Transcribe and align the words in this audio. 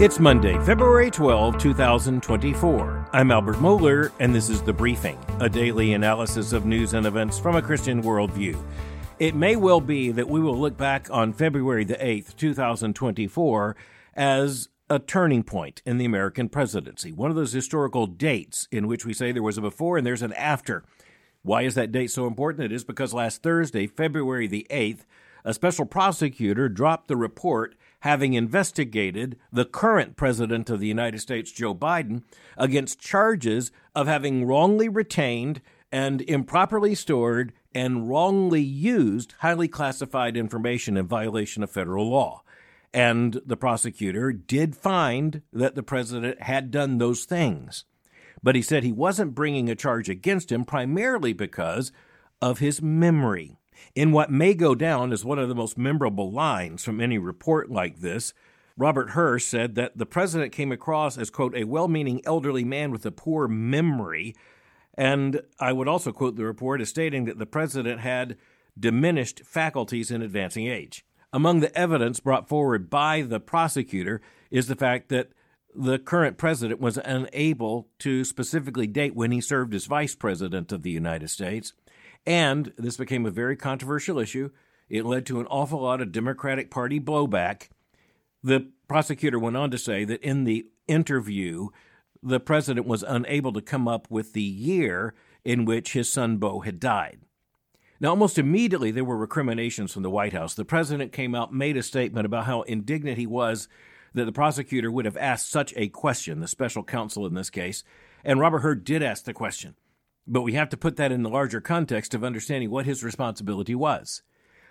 It's 0.00 0.18
Monday, 0.18 0.58
February 0.64 1.08
12, 1.08 1.56
2024. 1.56 3.10
I'm 3.12 3.30
Albert 3.30 3.56
Mohler, 3.56 4.10
and 4.18 4.34
this 4.34 4.50
is 4.50 4.60
The 4.60 4.72
Briefing, 4.72 5.16
a 5.38 5.48
daily 5.48 5.92
analysis 5.92 6.52
of 6.52 6.66
news 6.66 6.94
and 6.94 7.06
events 7.06 7.38
from 7.38 7.54
a 7.54 7.62
Christian 7.62 8.02
worldview. 8.02 8.60
It 9.20 9.36
may 9.36 9.54
well 9.54 9.80
be 9.80 10.10
that 10.10 10.28
we 10.28 10.40
will 10.40 10.58
look 10.58 10.76
back 10.76 11.06
on 11.12 11.32
February 11.32 11.84
the 11.84 11.94
8th, 11.94 12.34
2024, 12.34 13.76
as 14.14 14.68
a 14.90 14.98
turning 14.98 15.44
point 15.44 15.80
in 15.86 15.98
the 15.98 16.04
American 16.04 16.48
presidency, 16.48 17.12
one 17.12 17.30
of 17.30 17.36
those 17.36 17.52
historical 17.52 18.08
dates 18.08 18.66
in 18.72 18.88
which 18.88 19.06
we 19.06 19.14
say 19.14 19.30
there 19.30 19.44
was 19.44 19.58
a 19.58 19.62
before 19.62 19.96
and 19.96 20.04
there's 20.04 20.22
an 20.22 20.32
after. 20.32 20.84
Why 21.42 21.62
is 21.62 21.76
that 21.76 21.92
date 21.92 22.10
so 22.10 22.26
important? 22.26 22.64
It 22.64 22.74
is 22.74 22.82
because 22.82 23.14
last 23.14 23.44
Thursday, 23.44 23.86
February 23.86 24.48
the 24.48 24.66
8th, 24.70 25.04
a 25.44 25.54
special 25.54 25.86
prosecutor 25.86 26.68
dropped 26.68 27.06
the 27.06 27.16
report 27.16 27.76
having 28.04 28.34
investigated 28.34 29.34
the 29.50 29.64
current 29.64 30.14
president 30.14 30.68
of 30.68 30.78
the 30.78 30.86
United 30.86 31.18
States, 31.18 31.50
Joe 31.50 31.74
Biden, 31.74 32.22
against 32.58 33.00
charges 33.00 33.72
of 33.94 34.06
having 34.06 34.44
wrongly 34.44 34.90
retained 34.90 35.62
and 35.90 36.20
improperly 36.20 36.94
stored 36.94 37.54
and 37.74 38.06
wrongly 38.06 38.60
used 38.60 39.32
highly 39.38 39.68
classified 39.68 40.36
information 40.36 40.98
in 40.98 41.06
violation 41.06 41.62
of 41.62 41.70
federal 41.70 42.10
law. 42.10 42.42
And 42.92 43.40
the 43.46 43.56
prosecutor 43.56 44.32
did 44.32 44.76
find 44.76 45.40
that 45.50 45.74
the 45.74 45.82
president 45.82 46.42
had 46.42 46.70
done 46.70 46.98
those 46.98 47.24
things. 47.24 47.86
But 48.42 48.54
he 48.54 48.60
said 48.60 48.84
he 48.84 48.92
wasn't 48.92 49.34
bringing 49.34 49.70
a 49.70 49.74
charge 49.74 50.10
against 50.10 50.52
him 50.52 50.66
primarily 50.66 51.32
because 51.32 51.90
of 52.42 52.58
his 52.58 52.82
memory. 52.82 53.56
In 53.94 54.12
what 54.12 54.30
may 54.30 54.54
go 54.54 54.74
down 54.74 55.12
as 55.12 55.24
one 55.24 55.38
of 55.38 55.48
the 55.48 55.54
most 55.54 55.78
memorable 55.78 56.30
lines 56.30 56.84
from 56.84 57.00
any 57.00 57.18
report 57.18 57.70
like 57.70 58.00
this, 58.00 58.34
Robert 58.76 59.10
Hur 59.10 59.38
said 59.38 59.74
that 59.76 59.96
the 59.96 60.06
president 60.06 60.52
came 60.52 60.72
across 60.72 61.16
as, 61.16 61.30
quote, 61.30 61.56
a 61.56 61.64
well 61.64 61.88
meaning 61.88 62.20
elderly 62.24 62.64
man 62.64 62.90
with 62.90 63.06
a 63.06 63.10
poor 63.10 63.46
memory. 63.46 64.34
And 64.96 65.42
I 65.60 65.72
would 65.72 65.88
also 65.88 66.12
quote 66.12 66.36
the 66.36 66.44
report 66.44 66.80
as 66.80 66.88
stating 66.88 67.24
that 67.26 67.38
the 67.38 67.46
president 67.46 68.00
had 68.00 68.36
diminished 68.78 69.42
faculties 69.44 70.10
in 70.10 70.22
advancing 70.22 70.66
age. 70.66 71.04
Among 71.32 71.60
the 71.60 71.76
evidence 71.76 72.20
brought 72.20 72.48
forward 72.48 72.90
by 72.90 73.22
the 73.22 73.40
prosecutor 73.40 74.20
is 74.50 74.66
the 74.66 74.76
fact 74.76 75.08
that 75.08 75.30
the 75.74 75.98
current 75.98 76.38
president 76.38 76.80
was 76.80 76.98
unable 76.98 77.88
to 77.98 78.24
specifically 78.24 78.86
date 78.86 79.16
when 79.16 79.32
he 79.32 79.40
served 79.40 79.74
as 79.74 79.86
vice 79.86 80.14
president 80.14 80.70
of 80.70 80.82
the 80.82 80.90
United 80.90 81.30
States. 81.30 81.72
And 82.26 82.72
this 82.76 82.96
became 82.96 83.26
a 83.26 83.30
very 83.30 83.56
controversial 83.56 84.18
issue. 84.18 84.50
It 84.88 85.04
led 85.04 85.26
to 85.26 85.40
an 85.40 85.46
awful 85.46 85.80
lot 85.80 86.00
of 86.00 86.12
Democratic 86.12 86.70
Party 86.70 87.00
blowback. 87.00 87.68
The 88.42 88.68
prosecutor 88.88 89.38
went 89.38 89.56
on 89.56 89.70
to 89.70 89.78
say 89.78 90.04
that 90.04 90.22
in 90.22 90.44
the 90.44 90.66
interview, 90.86 91.68
the 92.22 92.40
president 92.40 92.86
was 92.86 93.02
unable 93.02 93.52
to 93.52 93.60
come 93.60 93.88
up 93.88 94.10
with 94.10 94.32
the 94.32 94.42
year 94.42 95.14
in 95.44 95.64
which 95.64 95.92
his 95.92 96.10
son 96.10 96.38
Beau 96.38 96.60
had 96.60 96.80
died. 96.80 97.20
Now, 98.00 98.10
almost 98.10 98.38
immediately, 98.38 98.90
there 98.90 99.04
were 99.04 99.16
recriminations 99.16 99.92
from 99.92 100.02
the 100.02 100.10
White 100.10 100.32
House. 100.32 100.54
The 100.54 100.64
president 100.64 101.12
came 101.12 101.34
out, 101.34 101.54
made 101.54 101.76
a 101.76 101.82
statement 101.82 102.26
about 102.26 102.46
how 102.46 102.62
indignant 102.62 103.18
he 103.18 103.26
was 103.26 103.68
that 104.14 104.24
the 104.24 104.32
prosecutor 104.32 104.90
would 104.90 105.04
have 105.04 105.16
asked 105.16 105.50
such 105.50 105.72
a 105.76 105.88
question, 105.88 106.40
the 106.40 106.48
special 106.48 106.82
counsel 106.82 107.26
in 107.26 107.34
this 107.34 107.50
case. 107.50 107.84
And 108.24 108.40
Robert 108.40 108.60
Hur 108.60 108.76
did 108.76 109.02
ask 109.02 109.24
the 109.24 109.32
question. 109.32 109.74
But 110.26 110.42
we 110.42 110.54
have 110.54 110.68
to 110.70 110.76
put 110.76 110.96
that 110.96 111.12
in 111.12 111.22
the 111.22 111.30
larger 111.30 111.60
context 111.60 112.14
of 112.14 112.24
understanding 112.24 112.70
what 112.70 112.86
his 112.86 113.04
responsibility 113.04 113.74
was. 113.74 114.22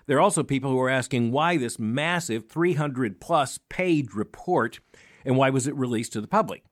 There 0.06 0.18
are 0.18 0.22
also 0.22 0.44
people 0.44 0.72
who 0.72 0.80
are 0.82 0.90
asking 0.90 1.32
why 1.32 1.58
this 1.58 1.80
massive 1.80 2.50
300 2.50 3.22
plus 3.22 3.60
page 3.70 4.14
report 4.14 4.80
and 5.26 5.38
why 5.38 5.50
was 5.50 5.68
it 5.68 5.76
released 5.76 6.14
to 6.14 6.22
the 6.22 6.28
public? 6.28 6.64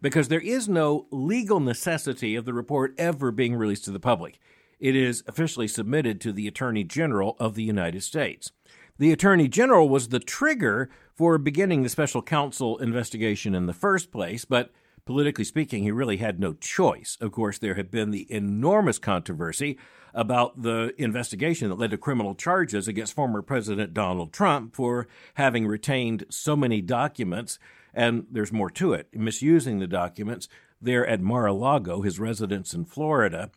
Because 0.00 0.28
there 0.28 0.40
is 0.40 0.68
no 0.68 1.06
legal 1.10 1.60
necessity 1.60 2.34
of 2.36 2.44
the 2.44 2.54
report 2.54 2.94
ever 2.96 3.30
being 3.30 3.54
released 3.54 3.84
to 3.84 3.90
the 3.90 4.00
public. 4.00 4.38
It 4.78 4.96
is 4.96 5.22
officially 5.26 5.68
submitted 5.68 6.20
to 6.22 6.32
the 6.32 6.48
Attorney 6.48 6.84
General 6.84 7.36
of 7.38 7.54
the 7.54 7.62
United 7.62 8.02
States. 8.02 8.52
The 8.98 9.12
Attorney 9.12 9.48
General 9.48 9.88
was 9.88 10.08
the 10.08 10.20
trigger 10.20 10.88
for 11.14 11.36
beginning 11.36 11.82
the 11.82 11.88
special 11.90 12.22
counsel 12.22 12.78
investigation 12.78 13.54
in 13.54 13.66
the 13.66 13.74
first 13.74 14.10
place, 14.10 14.46
but 14.46 14.70
politically 15.04 15.44
speaking, 15.44 15.82
he 15.82 15.90
really 15.90 16.18
had 16.18 16.40
no 16.40 16.54
choice. 16.54 17.16
Of 17.20 17.32
course, 17.32 17.58
there 17.58 17.74
had 17.74 17.90
been 17.90 18.10
the 18.10 18.30
enormous 18.32 18.98
controversy 18.98 19.78
about 20.14 20.62
the 20.62 20.92
investigation 20.98 21.68
that 21.68 21.78
led 21.78 21.90
to 21.90 21.98
criminal 21.98 22.34
charges 22.34 22.88
against 22.88 23.14
former 23.14 23.42
President 23.42 23.94
Donald 23.94 24.32
Trump 24.32 24.74
for 24.74 25.06
having 25.34 25.66
retained 25.66 26.24
so 26.30 26.56
many 26.56 26.80
documents. 26.80 27.58
And 27.94 28.26
there's 28.30 28.52
more 28.52 28.70
to 28.70 28.92
it, 28.92 29.08
misusing 29.12 29.78
the 29.78 29.86
documents 29.86 30.48
there 30.80 31.06
at 31.06 31.20
Mar 31.20 31.46
a 31.46 31.52
Lago, 31.52 32.02
his 32.02 32.18
residence 32.18 32.74
in 32.74 32.84
Florida. 32.84 33.50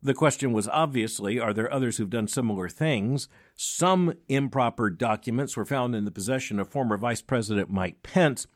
The 0.00 0.14
question 0.14 0.52
was 0.52 0.68
obviously 0.68 1.40
are 1.40 1.52
there 1.52 1.72
others 1.72 1.96
who've 1.96 2.08
done 2.08 2.28
similar 2.28 2.68
things? 2.68 3.28
Some 3.56 4.14
improper 4.28 4.90
documents 4.90 5.56
were 5.56 5.64
found 5.64 5.96
in 5.96 6.04
the 6.04 6.12
possession 6.12 6.60
of 6.60 6.68
former 6.68 6.96
Vice 6.96 7.22
President 7.22 7.68
Mike 7.68 8.02
Pence. 8.02 8.46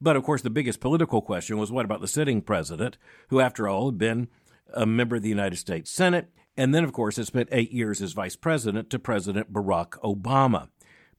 But 0.00 0.16
of 0.16 0.22
course, 0.24 0.42
the 0.42 0.50
biggest 0.50 0.80
political 0.80 1.22
question 1.22 1.58
was 1.58 1.72
what 1.72 1.84
about 1.84 2.00
the 2.00 2.08
sitting 2.08 2.42
president, 2.42 2.98
who, 3.28 3.40
after 3.40 3.68
all, 3.68 3.86
had 3.86 3.98
been 3.98 4.28
a 4.72 4.86
member 4.86 5.16
of 5.16 5.22
the 5.22 5.28
United 5.28 5.56
States 5.56 5.90
Senate, 5.90 6.30
and 6.56 6.74
then, 6.74 6.84
of 6.84 6.92
course, 6.92 7.16
had 7.16 7.26
spent 7.26 7.48
eight 7.52 7.72
years 7.72 8.00
as 8.00 8.12
vice 8.12 8.36
president 8.36 8.90
to 8.90 8.98
President 8.98 9.52
Barack 9.52 9.90
Obama. 10.02 10.68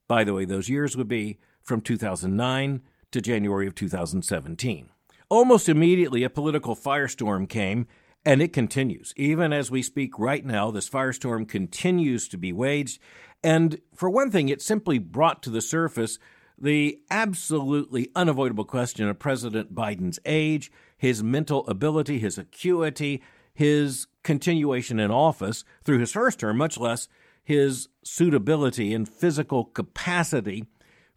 By 0.07 0.23
the 0.23 0.33
way, 0.33 0.45
those 0.45 0.69
years 0.69 0.95
would 0.95 1.07
be 1.07 1.39
from 1.61 1.81
2009 1.81 2.81
to 3.11 3.21
January 3.21 3.67
of 3.67 3.75
2017. 3.75 4.89
Almost 5.29 5.67
immediately, 5.67 6.23
a 6.23 6.29
political 6.29 6.75
firestorm 6.75 7.49
came, 7.49 7.87
and 8.23 8.41
it 8.41 8.53
continues. 8.53 9.13
Even 9.17 9.51
as 9.51 9.71
we 9.71 9.81
speak 9.81 10.17
right 10.19 10.45
now, 10.45 10.71
this 10.71 10.89
firestorm 10.89 11.47
continues 11.47 12.27
to 12.29 12.37
be 12.37 12.53
waged. 12.53 12.99
And 13.43 13.79
for 13.93 14.09
one 14.09 14.31
thing, 14.31 14.49
it 14.49 14.61
simply 14.61 14.99
brought 14.99 15.41
to 15.43 15.49
the 15.49 15.61
surface 15.61 16.19
the 16.57 16.99
absolutely 17.09 18.09
unavoidable 18.15 18.65
question 18.65 19.07
of 19.07 19.19
President 19.19 19.73
Biden's 19.73 20.19
age, 20.25 20.71
his 20.97 21.23
mental 21.23 21.67
ability, 21.67 22.19
his 22.19 22.37
acuity, 22.37 23.21
his 23.53 24.07
continuation 24.23 24.99
in 24.99 25.11
office 25.11 25.63
through 25.83 25.99
his 25.99 26.11
first 26.11 26.39
term, 26.39 26.57
much 26.57 26.77
less 26.77 27.07
his 27.43 27.87
suitability 28.03 28.93
and 28.93 29.07
physical 29.07 29.65
capacity 29.65 30.65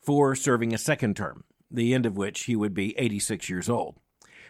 for 0.01 0.35
serving 0.35 0.75
a 0.75 0.79
second 0.79 1.17
term, 1.17 1.45
the 1.71 1.95
end 1.95 2.07
of 2.07 2.17
which 2.17 2.45
he 2.45 2.55
would 2.55 2.75
be 2.75 2.97
86 2.99 3.49
years 3.49 3.69
old. 3.69 3.97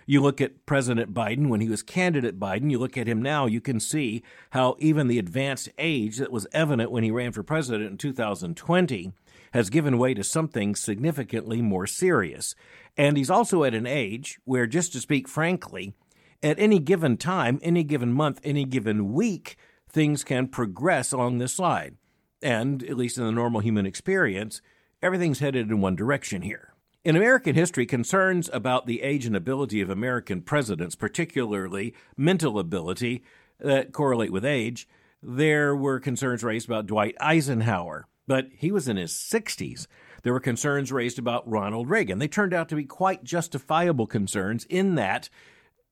You 0.06 0.22
look 0.22 0.40
at 0.40 0.64
President 0.64 1.12
Biden 1.12 1.48
when 1.48 1.60
he 1.60 1.68
was 1.68 1.82
candidate 1.82 2.40
Biden, 2.40 2.70
you 2.70 2.78
look 2.78 2.96
at 2.96 3.06
him 3.06 3.20
now, 3.20 3.44
you 3.44 3.60
can 3.60 3.78
see 3.78 4.22
how 4.50 4.74
even 4.78 5.06
the 5.06 5.18
advanced 5.18 5.68
age 5.76 6.16
that 6.16 6.32
was 6.32 6.46
evident 6.52 6.90
when 6.90 7.04
he 7.04 7.10
ran 7.10 7.32
for 7.32 7.42
president 7.42 7.90
in 7.90 7.98
2020 7.98 9.12
has 9.52 9.70
given 9.70 9.98
way 9.98 10.14
to 10.14 10.24
something 10.24 10.74
significantly 10.74 11.62
more 11.62 11.86
serious. 11.86 12.54
And 12.96 13.16
he's 13.16 13.30
also 13.30 13.64
at 13.64 13.74
an 13.74 13.86
age 13.86 14.38
where, 14.44 14.66
just 14.66 14.92
to 14.92 15.00
speak 15.00 15.28
frankly, 15.28 15.94
at 16.42 16.58
any 16.58 16.78
given 16.78 17.16
time, 17.16 17.58
any 17.62 17.82
given 17.84 18.12
month, 18.12 18.40
any 18.44 18.64
given 18.64 19.12
week, 19.12 19.56
things 19.88 20.24
can 20.24 20.48
progress 20.48 21.12
along 21.12 21.38
this 21.38 21.54
slide. 21.54 21.96
And, 22.42 22.82
at 22.84 22.96
least 22.96 23.18
in 23.18 23.24
the 23.24 23.32
normal 23.32 23.60
human 23.60 23.86
experience, 23.86 24.60
everything's 25.02 25.40
headed 25.40 25.70
in 25.70 25.80
one 25.80 25.96
direction 25.96 26.42
here. 26.42 26.74
In 27.04 27.16
American 27.16 27.54
history, 27.54 27.86
concerns 27.86 28.50
about 28.52 28.86
the 28.86 29.02
age 29.02 29.24
and 29.24 29.34
ability 29.34 29.80
of 29.80 29.90
American 29.90 30.42
presidents, 30.42 30.94
particularly 30.94 31.94
mental 32.16 32.58
ability 32.58 33.24
that 33.58 33.92
correlate 33.92 34.32
with 34.32 34.44
age, 34.44 34.88
there 35.22 35.74
were 35.74 35.98
concerns 35.98 36.44
raised 36.44 36.68
about 36.68 36.86
Dwight 36.86 37.16
Eisenhower, 37.20 38.06
but 38.28 38.46
he 38.52 38.70
was 38.70 38.86
in 38.86 38.96
his 38.98 39.12
60s. 39.12 39.88
There 40.22 40.32
were 40.32 40.40
concerns 40.40 40.92
raised 40.92 41.18
about 41.18 41.48
Ronald 41.48 41.88
Reagan. 41.88 42.18
They 42.18 42.28
turned 42.28 42.54
out 42.54 42.68
to 42.68 42.76
be 42.76 42.84
quite 42.84 43.24
justifiable 43.24 44.06
concerns 44.06 44.64
in 44.66 44.94
that 44.96 45.28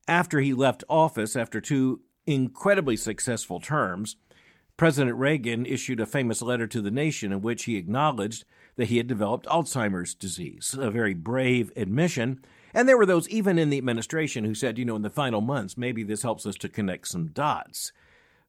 after 0.06 0.40
he 0.40 0.54
left 0.54 0.84
office 0.88 1.34
after 1.34 1.60
two 1.60 2.02
incredibly 2.26 2.96
successful 2.96 3.58
terms, 3.58 4.16
President 4.76 5.16
Reagan 5.16 5.64
issued 5.64 5.98
a 5.98 6.06
famous 6.06 6.42
letter 6.42 6.66
to 6.66 6.82
the 6.82 6.90
nation 6.90 7.32
in 7.32 7.40
which 7.40 7.64
he 7.64 7.76
acknowledged 7.76 8.44
that 8.76 8.88
he 8.88 8.98
had 8.98 9.06
developed 9.06 9.46
Alzheimer's 9.46 10.14
disease, 10.14 10.76
a 10.78 10.90
very 10.90 11.14
brave 11.14 11.72
admission. 11.74 12.44
And 12.74 12.86
there 12.86 12.98
were 12.98 13.06
those 13.06 13.28
even 13.30 13.58
in 13.58 13.70
the 13.70 13.78
administration 13.78 14.44
who 14.44 14.54
said, 14.54 14.76
you 14.76 14.84
know, 14.84 14.96
in 14.96 15.02
the 15.02 15.08
final 15.08 15.40
months, 15.40 15.78
maybe 15.78 16.02
this 16.02 16.22
helps 16.22 16.44
us 16.44 16.56
to 16.56 16.68
connect 16.68 17.08
some 17.08 17.28
dots. 17.28 17.92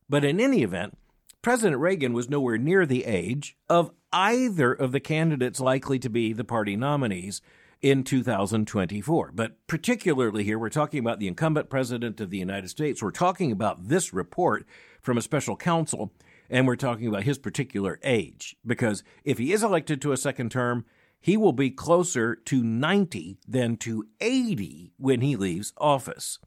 But 0.09 0.25
in 0.25 0.41
any 0.41 0.63
event, 0.63 0.97
President 1.41 1.79
Reagan 1.79 2.13
was 2.13 2.29
nowhere 2.29 2.57
near 2.57 2.85
the 2.85 3.05
age 3.05 3.57
of 3.69 3.91
either 4.11 4.73
of 4.73 4.91
the 4.91 4.99
candidates 4.99 5.59
likely 5.59 5.99
to 5.99 6.09
be 6.09 6.33
the 6.33 6.43
party 6.43 6.75
nominees 6.75 7.41
in 7.81 8.03
2024. 8.03 9.31
But 9.33 9.67
particularly 9.67 10.43
here, 10.43 10.57
we're 10.57 10.69
talking 10.69 10.99
about 10.99 11.19
the 11.19 11.27
incumbent 11.27 11.69
president 11.69 12.19
of 12.19 12.29
the 12.29 12.37
United 12.37 12.69
States. 12.69 13.01
We're 13.01 13.11
talking 13.11 13.51
about 13.51 13.87
this 13.87 14.13
report 14.13 14.65
from 15.01 15.17
a 15.17 15.21
special 15.21 15.55
counsel, 15.55 16.11
and 16.49 16.65
we're 16.65 16.75
talking 16.75 17.07
about 17.07 17.23
his 17.23 17.37
particular 17.37 17.99
age. 18.03 18.55
Because 18.65 19.03
if 19.23 19.37
he 19.37 19.53
is 19.53 19.63
elected 19.63 20.01
to 20.01 20.11
a 20.11 20.17
second 20.17 20.51
term, 20.51 20.85
he 21.19 21.37
will 21.37 21.53
be 21.53 21.69
closer 21.69 22.35
to 22.35 22.63
90 22.63 23.37
than 23.47 23.77
to 23.77 24.07
80 24.19 24.93
when 24.97 25.21
he 25.21 25.35
leaves 25.35 25.73
office. 25.77 26.39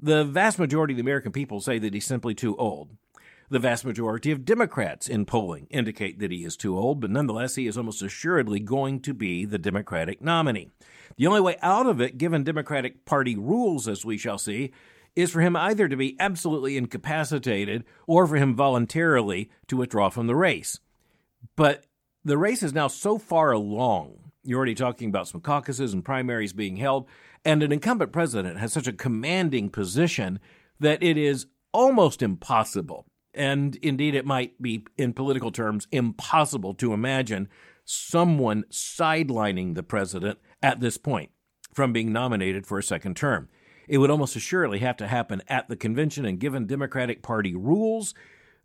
The 0.00 0.24
vast 0.24 0.58
majority 0.58 0.94
of 0.94 0.96
the 0.96 1.02
American 1.02 1.32
people 1.32 1.60
say 1.60 1.78
that 1.78 1.94
he's 1.94 2.06
simply 2.06 2.34
too 2.34 2.56
old. 2.56 2.96
The 3.52 3.58
vast 3.58 3.84
majority 3.84 4.30
of 4.30 4.46
Democrats 4.46 5.06
in 5.06 5.26
polling 5.26 5.66
indicate 5.68 6.20
that 6.20 6.30
he 6.30 6.42
is 6.42 6.56
too 6.56 6.78
old, 6.78 7.02
but 7.02 7.10
nonetheless, 7.10 7.56
he 7.56 7.66
is 7.66 7.76
almost 7.76 8.00
assuredly 8.00 8.60
going 8.60 9.00
to 9.00 9.12
be 9.12 9.44
the 9.44 9.58
Democratic 9.58 10.22
nominee. 10.22 10.70
The 11.18 11.26
only 11.26 11.42
way 11.42 11.58
out 11.60 11.84
of 11.84 12.00
it, 12.00 12.16
given 12.16 12.44
Democratic 12.44 13.04
Party 13.04 13.36
rules, 13.36 13.86
as 13.88 14.06
we 14.06 14.16
shall 14.16 14.38
see, 14.38 14.72
is 15.14 15.30
for 15.30 15.42
him 15.42 15.54
either 15.54 15.86
to 15.86 15.98
be 15.98 16.16
absolutely 16.18 16.78
incapacitated 16.78 17.84
or 18.06 18.26
for 18.26 18.36
him 18.36 18.56
voluntarily 18.56 19.50
to 19.66 19.76
withdraw 19.76 20.08
from 20.08 20.28
the 20.28 20.34
race. 20.34 20.80
But 21.54 21.84
the 22.24 22.38
race 22.38 22.62
is 22.62 22.72
now 22.72 22.88
so 22.88 23.18
far 23.18 23.52
along. 23.52 24.32
You're 24.42 24.56
already 24.56 24.74
talking 24.74 25.10
about 25.10 25.28
some 25.28 25.42
caucuses 25.42 25.92
and 25.92 26.02
primaries 26.02 26.54
being 26.54 26.76
held, 26.76 27.06
and 27.44 27.62
an 27.62 27.70
incumbent 27.70 28.12
president 28.12 28.60
has 28.60 28.72
such 28.72 28.86
a 28.86 28.94
commanding 28.94 29.68
position 29.68 30.40
that 30.80 31.02
it 31.02 31.18
is 31.18 31.48
almost 31.74 32.22
impossible, 32.22 33.04
and 33.34 33.76
indeed 33.76 34.14
it 34.14 34.26
might 34.26 34.60
be, 34.60 34.84
in 34.96 35.12
political 35.12 35.50
terms, 35.50 35.86
impossible 35.90 36.74
to 36.74 36.92
imagine 36.92 37.48
someone 37.84 38.64
sidelining 38.70 39.74
the 39.74 39.82
president 39.82 40.38
at 40.62 40.80
this 40.80 40.96
point 40.96 41.30
from 41.74 41.92
being 41.92 42.12
nominated 42.12 42.66
for 42.66 42.78
a 42.78 42.82
second 42.82 43.16
term. 43.16 43.48
It 43.88 43.98
would 43.98 44.10
almost 44.10 44.36
assuredly 44.36 44.78
have 44.80 44.96
to 44.98 45.08
happen 45.08 45.42
at 45.48 45.68
the 45.68 45.76
convention, 45.76 46.24
and 46.24 46.38
given 46.38 46.66
Democratic 46.66 47.22
Party 47.22 47.54
rules, 47.54 48.14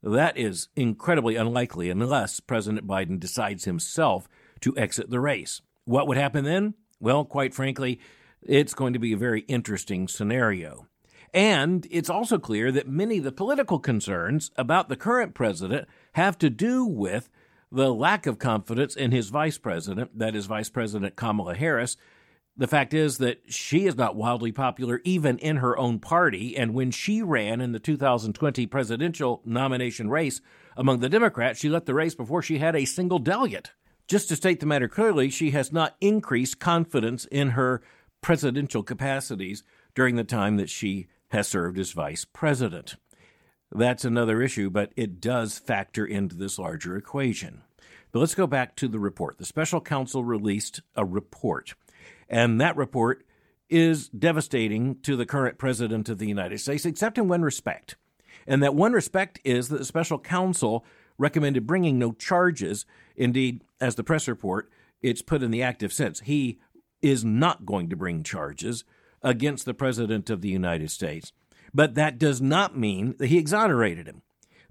that 0.03 0.37
is 0.37 0.67
incredibly 0.75 1.35
unlikely 1.35 1.89
unless 1.89 2.39
President 2.39 2.85
Biden 2.85 3.19
decides 3.19 3.65
himself 3.65 4.29
to 4.61 4.77
exit 4.77 5.09
the 5.09 5.19
race. 5.19 5.61
What 5.85 6.07
would 6.07 6.17
happen 6.17 6.43
then? 6.43 6.75
Well, 6.99 7.25
quite 7.25 7.53
frankly, 7.53 7.99
it's 8.41 8.73
going 8.73 8.93
to 8.93 8.99
be 8.99 9.13
a 9.13 9.17
very 9.17 9.41
interesting 9.41 10.07
scenario. 10.07 10.87
And 11.33 11.85
it's 11.91 12.09
also 12.09 12.37
clear 12.39 12.71
that 12.71 12.87
many 12.87 13.17
of 13.17 13.23
the 13.23 13.31
political 13.31 13.79
concerns 13.79 14.51
about 14.55 14.89
the 14.89 14.95
current 14.95 15.33
president 15.33 15.87
have 16.13 16.37
to 16.39 16.49
do 16.49 16.85
with 16.85 17.29
the 17.71 17.93
lack 17.93 18.25
of 18.25 18.39
confidence 18.39 18.95
in 18.95 19.11
his 19.11 19.29
vice 19.29 19.57
president, 19.57 20.17
that 20.17 20.35
is, 20.35 20.45
Vice 20.45 20.69
President 20.69 21.15
Kamala 21.15 21.55
Harris, 21.55 21.97
the 22.55 22.67
fact 22.67 22.93
is 22.93 23.19
that 23.19 23.41
she 23.47 23.85
is 23.85 23.95
not 23.95 24.15
wildly 24.15 24.51
popular 24.51 24.99
even 25.03 25.37
in 25.37 25.57
her 25.57 25.77
own 25.77 25.99
party. 25.99 26.57
And 26.57 26.73
when 26.73 26.89
she 26.89 27.21
ran 27.21 27.61
in 27.61 27.71
the 27.71 27.79
2020 27.79 28.65
presidential 28.65 29.41
nomination 29.45 30.09
race 30.09 30.41
among 30.75 30.99
the 30.99 31.09
Democrats, 31.09 31.59
she 31.59 31.69
left 31.69 31.85
the 31.85 31.93
race 31.93 32.15
before 32.15 32.41
she 32.41 32.57
had 32.57 32.75
a 32.75 32.85
single 32.85 33.19
delegate. 33.19 33.71
Just 34.07 34.29
to 34.29 34.35
state 34.35 34.59
the 34.59 34.65
matter 34.65 34.87
clearly, 34.87 35.29
she 35.29 35.51
has 35.51 35.71
not 35.71 35.97
increased 36.01 36.59
confidence 36.59 37.25
in 37.25 37.49
her 37.49 37.83
presidential 38.21 38.81
capacities 38.81 39.63
during 39.93 40.15
the 40.15 40.23
time 40.23 40.57
that 40.57 40.69
she 40.69 41.07
has 41.29 41.47
served 41.47 41.77
as 41.79 41.91
vice 41.91 42.25
president. 42.25 42.95
That's 43.71 44.05
another 44.05 44.41
issue, 44.41 44.69
but 44.69 44.93
it 44.95 45.19
does 45.19 45.59
factor 45.59 46.05
into 46.05 46.35
this 46.35 46.57
larger 46.57 46.95
equation. 46.95 47.63
But 48.11 48.19
let's 48.19 48.35
go 48.35 48.47
back 48.47 48.75
to 48.77 48.87
the 48.87 48.99
report. 48.99 49.37
The 49.37 49.45
special 49.45 49.81
counsel 49.81 50.23
released 50.23 50.81
a 50.95 51.03
report 51.03 51.75
and 52.29 52.59
that 52.61 52.75
report 52.75 53.25
is 53.69 54.09
devastating 54.09 54.99
to 55.01 55.15
the 55.15 55.25
current 55.25 55.57
president 55.57 56.09
of 56.09 56.17
the 56.17 56.27
United 56.27 56.59
States, 56.59 56.85
except 56.85 57.17
in 57.17 57.27
one 57.27 57.41
respect. 57.41 57.95
And 58.45 58.63
that 58.63 58.75
one 58.75 58.93
respect 58.93 59.39
is 59.43 59.69
that 59.69 59.79
the 59.79 59.85
special 59.85 60.19
counsel 60.19 60.85
recommended 61.17 61.67
bringing 61.67 61.99
no 61.99 62.13
charges. 62.13 62.85
Indeed, 63.15 63.63
as 63.81 63.95
the 63.95 64.03
press 64.03 64.27
report, 64.27 64.69
it's 65.01 65.21
put 65.21 65.43
in 65.43 65.51
the 65.51 65.63
active 65.63 65.91
sense. 65.91 66.21
He 66.21 66.59
is 67.01 67.25
not 67.25 67.65
going 67.65 67.89
to 67.89 67.95
bring 67.95 68.23
charges 68.23 68.83
against 69.27 69.65
the 69.65 69.73
president 69.73 70.29
of 70.29 70.41
the 70.41 70.49
United 70.49 70.89
States. 70.89 71.33
But 71.73 71.95
that 71.95 72.17
does 72.17 72.41
not 72.41 72.77
mean 72.77 73.15
that 73.19 73.27
he 73.27 73.37
exonerated 73.37 74.07
him. 74.07 74.21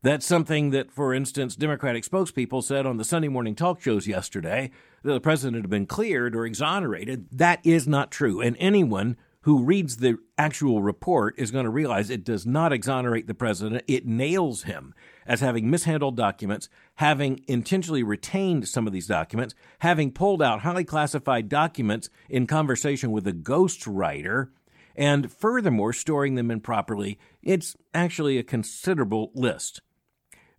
That's 0.02 0.24
something 0.24 0.70
that, 0.70 0.90
for 0.90 1.12
instance, 1.12 1.56
Democratic 1.56 2.04
spokespeople 2.04 2.64
said 2.64 2.86
on 2.86 2.96
the 2.96 3.04
Sunday 3.04 3.28
morning 3.28 3.54
talk 3.54 3.82
shows 3.82 4.06
yesterday 4.06 4.70
that 5.02 5.12
the 5.12 5.20
president 5.20 5.62
had 5.62 5.70
been 5.70 5.86
cleared 5.86 6.34
or 6.34 6.46
exonerated. 6.46 7.26
That 7.30 7.60
is 7.64 7.86
not 7.86 8.10
true. 8.10 8.40
And 8.40 8.56
anyone 8.58 9.16
who 9.42 9.62
reads 9.62 9.98
the 9.98 10.18
actual 10.38 10.80
report 10.80 11.34
is 11.36 11.50
going 11.50 11.64
to 11.64 11.70
realize 11.70 12.08
it 12.08 12.24
does 12.24 12.46
not 12.46 12.72
exonerate 12.72 13.26
the 13.26 13.34
president. 13.34 13.84
It 13.86 14.06
nails 14.06 14.62
him 14.62 14.94
as 15.26 15.40
having 15.40 15.70
mishandled 15.70 16.17
documents, 16.17 16.69
having 16.96 17.43
intentionally 17.46 18.02
retained 18.02 18.69
some 18.69 18.87
of 18.87 18.93
these 18.93 19.06
documents, 19.06 19.55
having 19.81 20.12
pulled 20.12 20.43
out 20.43 20.61
highly 20.61 20.84
classified 20.84 21.49
documents 21.49 22.08
in 22.28 22.46
conversation 22.46 23.11
with 23.11 23.26
a 23.26 23.32
ghostwriter, 23.32 24.49
and 24.94 25.31
furthermore, 25.31 25.93
storing 25.93 26.37
them 26.37 26.50
improperly. 26.50 27.19
It's 27.43 27.76
actually 27.93 28.38
a 28.38 28.43
considerable 28.43 29.31
list. 29.34 29.82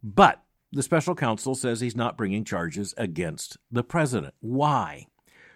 But 0.04 0.44
the 0.72 0.84
special 0.84 1.16
counsel 1.16 1.56
says 1.56 1.80
he's 1.80 1.96
not 1.96 2.18
bringing 2.18 2.44
charges 2.44 2.94
against 2.98 3.58
the 3.72 3.84
president. 3.84 4.36
Why? 4.40 5.08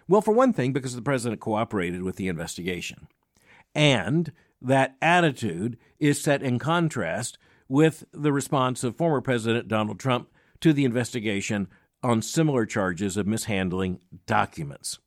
Well, 0.08 0.20
for 0.20 0.32
one 0.32 0.52
thing, 0.52 0.72
because 0.72 0.96
the 0.96 1.02
president 1.02 1.40
cooperated 1.40 2.02
with 2.02 2.16
the 2.16 2.28
investigation. 2.28 3.06
And 3.74 4.32
that 4.60 4.96
attitude 5.00 5.78
is 5.98 6.20
set 6.20 6.42
in 6.42 6.58
contrast 6.58 7.38
with 7.72 8.04
the 8.12 8.34
response 8.34 8.84
of 8.84 8.94
former 8.94 9.22
President 9.22 9.66
Donald 9.66 9.98
Trump 9.98 10.28
to 10.60 10.74
the 10.74 10.84
investigation 10.84 11.66
on 12.02 12.20
similar 12.20 12.66
charges 12.66 13.16
of 13.16 13.26
mishandling 13.26 13.98
documents. 14.26 14.98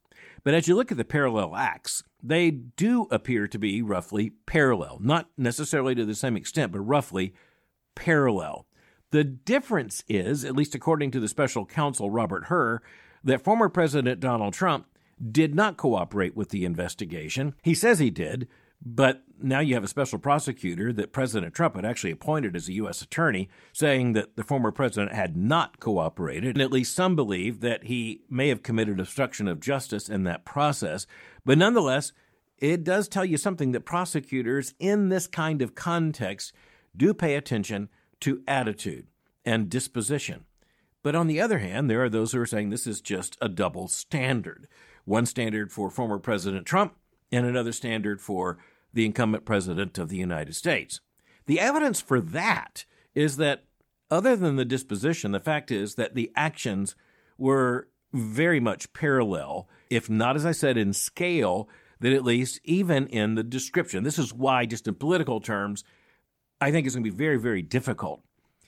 But 0.44 0.56
as 0.56 0.67
you 0.67 0.75
look 0.75 0.91
at 0.91 0.97
the 0.97 1.06
parallel 1.06 1.56
acts, 1.56 2.01
they 2.23 2.50
do 2.50 3.03
appear 3.12 3.47
to 3.47 3.59
be 3.59 3.83
roughly 3.83 4.31
parallel, 4.47 4.97
not 5.00 5.29
necessarily 5.38 5.94
to 5.94 6.06
the 6.06 6.15
same 6.15 6.35
extent, 6.35 6.71
but 6.71 6.79
roughly 6.79 7.35
parallel. 7.94 8.65
The 9.11 9.23
difference 9.23 10.03
is, 10.07 10.44
at 10.44 10.56
least 10.56 10.73
according 10.73 11.11
to 11.11 11.19
the 11.19 11.27
special 11.27 11.68
counsel 11.68 12.09
Robert 12.09 12.45
Hur, 12.45 12.81
that 13.23 13.44
former 13.44 13.69
President 13.69 14.19
Donald 14.19 14.56
Trump 14.56 14.88
did 15.31 15.53
not 15.53 15.77
cooperate 15.77 16.35
with 16.35 16.50
the 16.50 16.65
investigation. 16.65 17.53
He 17.61 17.75
says 17.75 18.00
he 18.00 18.09
did, 18.09 18.47
but 18.83 19.24
now 19.42 19.60
you 19.60 19.74
have 19.74 19.83
a 19.83 19.88
special 19.88 20.19
prosecutor 20.19 20.94
that 20.94 21.12
President 21.12 21.54
Trump 21.54 21.75
had 21.75 21.86
actually 21.86 22.12
appointed 22.12 22.56
as 22.56 22.68
a 22.68 22.74
U.S. 22.74 23.01
attorney 23.01 23.50
saying 23.74 24.13
that 24.13 24.36
the 24.36 24.44
former 24.44 24.72
president 24.72 25.13
had 25.13 25.36
not 25.36 25.80
cooperated. 25.80 26.56
And 26.56 26.62
at 26.62 26.72
least 26.72 26.95
some 26.95 27.16
believe 27.16 27.62
that 27.62 27.86
he 27.86 28.22
may 28.30 28.50
have 28.50 28.63
committed 28.63 29.00
obstruction 29.00 29.47
of 29.47 29.59
justice 29.59 30.09
in 30.09 30.23
that 30.23 30.45
process. 30.45 31.06
But 31.44 31.57
nonetheless, 31.57 32.14
it 32.57 32.83
does 32.83 33.07
tell 33.07 33.26
you 33.26 33.38
something 33.38 33.71
that 33.73 33.81
prosecutors 33.81 34.73
in 34.80 35.09
this 35.09 35.28
kind 35.28 35.61
of 35.61 35.76
context 35.76 36.54
do 36.95 37.14
pay 37.14 37.35
attention 37.35 37.90
to 38.21 38.42
attitude 38.47 39.07
and 39.44 39.69
disposition. 39.69 40.45
But 41.04 41.16
on 41.16 41.28
the 41.28 41.42
other 41.42 41.59
hand, 41.59 41.90
there 41.90 42.04
are 42.04 42.09
those 42.09 42.31
who 42.31 42.40
are 42.40 42.45
saying 42.45 42.69
this 42.69 42.88
is 42.88 43.02
just 43.02 43.38
a 43.42 43.49
double 43.49 43.88
standard 43.88 44.68
one 45.06 45.26
standard 45.26 45.71
for 45.71 45.90
former 45.90 46.19
President 46.19 46.66
Trump 46.66 46.95
and 47.31 47.45
another 47.45 47.71
standard 47.71 48.19
for 48.19 48.57
the 48.95 49.06
incumbent 49.06 49.45
president 49.45 49.99
of 49.99 50.09
the 50.09 50.18
United 50.18 50.56
States. 50.56 51.02
The 51.45 51.59
evidence 51.59 52.02
for 52.02 52.19
that 52.19 52.85
is 53.14 53.37
that, 53.37 53.66
other 54.09 54.35
than 54.35 54.56
the 54.56 54.66
disposition, 54.66 55.31
the 55.31 55.40
fact 55.40 55.69
is 55.69 55.95
that 55.95 56.16
the 56.16 56.31
actions 56.35 56.95
were 57.37 57.90
very 58.14 58.59
much 58.59 58.94
parallel, 58.94 59.68
if 59.90 60.09
not, 60.09 60.35
as 60.35 60.45
I 60.45 60.54
said, 60.54 60.78
in 60.78 60.94
scale, 60.94 61.69
that 61.99 62.14
at 62.14 62.23
least 62.23 62.59
even 62.64 63.07
in 63.07 63.35
the 63.35 63.44
description. 63.44 64.04
This 64.04 64.18
is 64.18 64.33
why, 64.33 64.66
just 64.66 64.87
in 64.87 64.95
political 64.95 65.42
terms, 65.42 65.83
I 66.61 66.71
think 66.71 66.87
it's 66.87 66.95
going 66.95 67.04
to 67.04 67.11
be 67.11 67.16
very, 67.16 67.37
very 67.37 67.61
difficult 67.61 68.21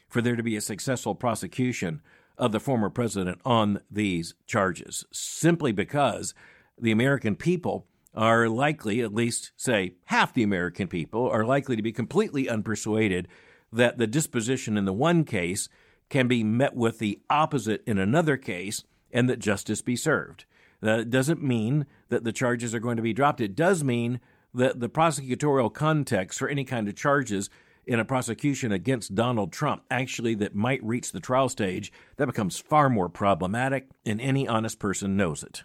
for 0.10 0.22
there 0.22 0.36
to 0.36 0.44
be 0.44 0.56
a 0.56 0.62
successful 0.62 1.16
prosecution 1.16 2.02
of 2.38 2.52
the 2.52 2.60
former 2.60 2.90
president 2.90 3.40
on 3.46 3.80
these 3.90 4.36
charges, 4.46 5.06
simply 5.12 5.72
because 5.72 6.34
the 6.78 6.92
American 6.92 7.36
people 7.36 7.88
are 8.18 8.50
likely, 8.50 9.02
at 9.02 9.14
least 9.14 9.52
say 9.56 9.94
half 10.06 10.34
the 10.34 10.44
American 10.44 10.88
people, 10.88 11.30
are 11.30 11.46
likely 11.46 11.76
to 11.76 11.84
be 11.84 11.92
completely 11.92 12.46
unpersuaded 12.46 13.28
that 13.72 13.98
the 13.98 14.08
disposition 14.08 14.76
in 14.76 14.86
the 14.86 14.94
one 14.94 15.24
case 15.24 15.70
can 16.10 16.28
be 16.28 16.44
met 16.44 16.76
with 16.76 17.00
the 17.00 17.20
opposite 17.30 17.84
in 17.86 18.00
another 18.00 18.36
case 18.36 18.84
and 19.12 19.30
that 19.30 19.40
justice 19.40 19.82
be 19.82 19.96
served. 19.96 20.46
That 20.82 21.10
doesn't 21.10 21.44
mean 21.44 21.86
that 22.10 22.24
the 22.24 22.32
charges 22.32 22.74
are 22.74 22.80
going 22.80 22.98
to 22.98 23.04
be 23.04 23.14
dropped. 23.14 23.40
It 23.40 23.56
does 23.56 23.84
mean 23.84 24.20
that 24.54 24.80
the 24.80 24.90
prosecutorial 24.90 25.72
context 25.74 26.40
for 26.40 26.48
any 26.48 26.64
kind 26.64 26.88
of 26.88 26.96
charges 26.96 27.50
in 27.86 28.00
a 28.00 28.06
prosecution 28.06 28.72
against 28.72 29.16
Donald 29.16 29.52
Trump, 29.52 29.84
actually, 29.90 30.36
that 30.36 30.56
might 30.56 30.84
reach 30.84 31.12
the 31.12 31.20
trial 31.20 31.50
stage, 31.50 31.92
that 32.18 32.26
becomes 32.26 32.60
far 32.60 32.90
more 32.90 33.10
problematic, 33.10 33.88
and 34.06 34.20
any 34.20 34.48
honest 34.48 34.78
person 34.78 35.16
knows 35.16 35.44
it. 35.44 35.64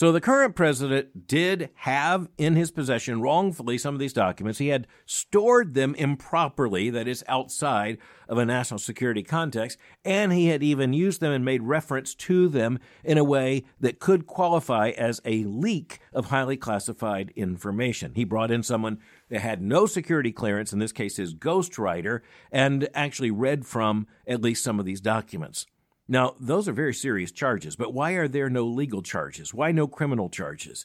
So 0.00 0.12
the 0.12 0.20
current 0.22 0.56
president 0.56 1.26
did 1.26 1.68
have 1.74 2.30
in 2.38 2.56
his 2.56 2.70
possession 2.70 3.20
wrongfully 3.20 3.76
some 3.76 3.94
of 3.94 4.00
these 4.00 4.14
documents. 4.14 4.58
He 4.58 4.68
had 4.68 4.86
stored 5.04 5.74
them 5.74 5.94
improperly, 5.94 6.88
that 6.88 7.06
is, 7.06 7.22
outside 7.28 7.98
of 8.26 8.38
a 8.38 8.46
national 8.46 8.78
security 8.78 9.22
context, 9.22 9.76
and 10.02 10.32
he 10.32 10.46
had 10.46 10.62
even 10.62 10.94
used 10.94 11.20
them 11.20 11.32
and 11.32 11.44
made 11.44 11.64
reference 11.64 12.14
to 12.14 12.48
them 12.48 12.78
in 13.04 13.18
a 13.18 13.24
way 13.24 13.64
that 13.78 13.98
could 13.98 14.26
qualify 14.26 14.88
as 14.88 15.20
a 15.26 15.44
leak 15.44 15.98
of 16.14 16.30
highly 16.30 16.56
classified 16.56 17.30
information. 17.36 18.14
He 18.14 18.24
brought 18.24 18.50
in 18.50 18.62
someone 18.62 19.00
that 19.28 19.42
had 19.42 19.60
no 19.60 19.84
security 19.84 20.32
clearance, 20.32 20.72
in 20.72 20.78
this 20.78 20.92
case 20.92 21.18
his 21.18 21.34
ghostwriter, 21.34 22.20
and 22.50 22.88
actually 22.94 23.30
read 23.30 23.66
from 23.66 24.06
at 24.26 24.40
least 24.40 24.64
some 24.64 24.80
of 24.80 24.86
these 24.86 25.02
documents. 25.02 25.66
Now, 26.10 26.34
those 26.40 26.66
are 26.66 26.72
very 26.72 26.92
serious 26.92 27.30
charges, 27.30 27.76
but 27.76 27.94
why 27.94 28.14
are 28.14 28.26
there 28.26 28.50
no 28.50 28.66
legal 28.66 29.00
charges? 29.00 29.54
Why 29.54 29.70
no 29.70 29.86
criminal 29.86 30.28
charges? 30.28 30.84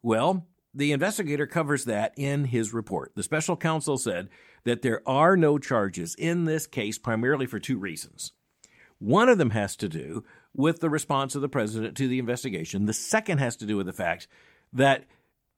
Well, 0.00 0.46
the 0.72 0.92
investigator 0.92 1.46
covers 1.46 1.84
that 1.84 2.14
in 2.16 2.46
his 2.46 2.72
report. 2.72 3.12
The 3.14 3.22
special 3.22 3.54
counsel 3.54 3.98
said 3.98 4.30
that 4.64 4.80
there 4.80 5.06
are 5.06 5.36
no 5.36 5.58
charges 5.58 6.14
in 6.14 6.46
this 6.46 6.66
case 6.66 6.96
primarily 6.96 7.44
for 7.44 7.58
two 7.58 7.78
reasons. 7.78 8.32
One 8.98 9.28
of 9.28 9.36
them 9.36 9.50
has 9.50 9.76
to 9.76 9.90
do 9.90 10.24
with 10.54 10.80
the 10.80 10.88
response 10.88 11.34
of 11.34 11.42
the 11.42 11.50
president 11.50 11.94
to 11.98 12.08
the 12.08 12.18
investigation. 12.18 12.86
The 12.86 12.94
second 12.94 13.38
has 13.38 13.56
to 13.56 13.66
do 13.66 13.76
with 13.76 13.84
the 13.84 13.92
fact 13.92 14.26
that 14.72 15.04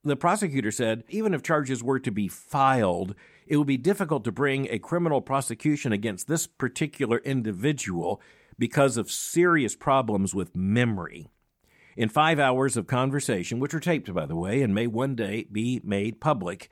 the 0.03 0.17
prosecutor 0.17 0.73
said 0.73 1.05
even 1.09 1.35
if 1.35 1.43
charges 1.45 1.85
were 1.85 2.01
to 2.01 2.11
be 2.11 2.27
filed, 2.27 3.15
it 3.47 3.59
would 3.59 3.67
be 3.69 3.77
difficult 3.77 4.25
to 4.25 4.33
bring 4.33 4.67
a 4.69 4.81
criminal 4.81 5.21
prosecution 5.21 5.93
against 5.93 6.27
this 6.27 6.49
particular 6.49 7.19
individual 7.19 8.21
because 8.59 8.97
of 8.97 9.11
serious 9.11 9.77
problems 9.77 10.35
with 10.35 10.57
memory. 10.57 11.29
In 11.97 12.09
five 12.09 12.39
hours 12.41 12.77
of 12.77 12.87
conversation, 12.87 13.61
which 13.61 13.75
are 13.75 13.81
taped, 13.81 14.13
by 14.13 14.27
the 14.27 14.37
way, 14.37 14.63
and 14.63 14.75
may 14.75 14.87
one 14.87 15.15
day 15.15 15.47
be 15.51 15.81
made 15.85 16.21
public, 16.21 16.69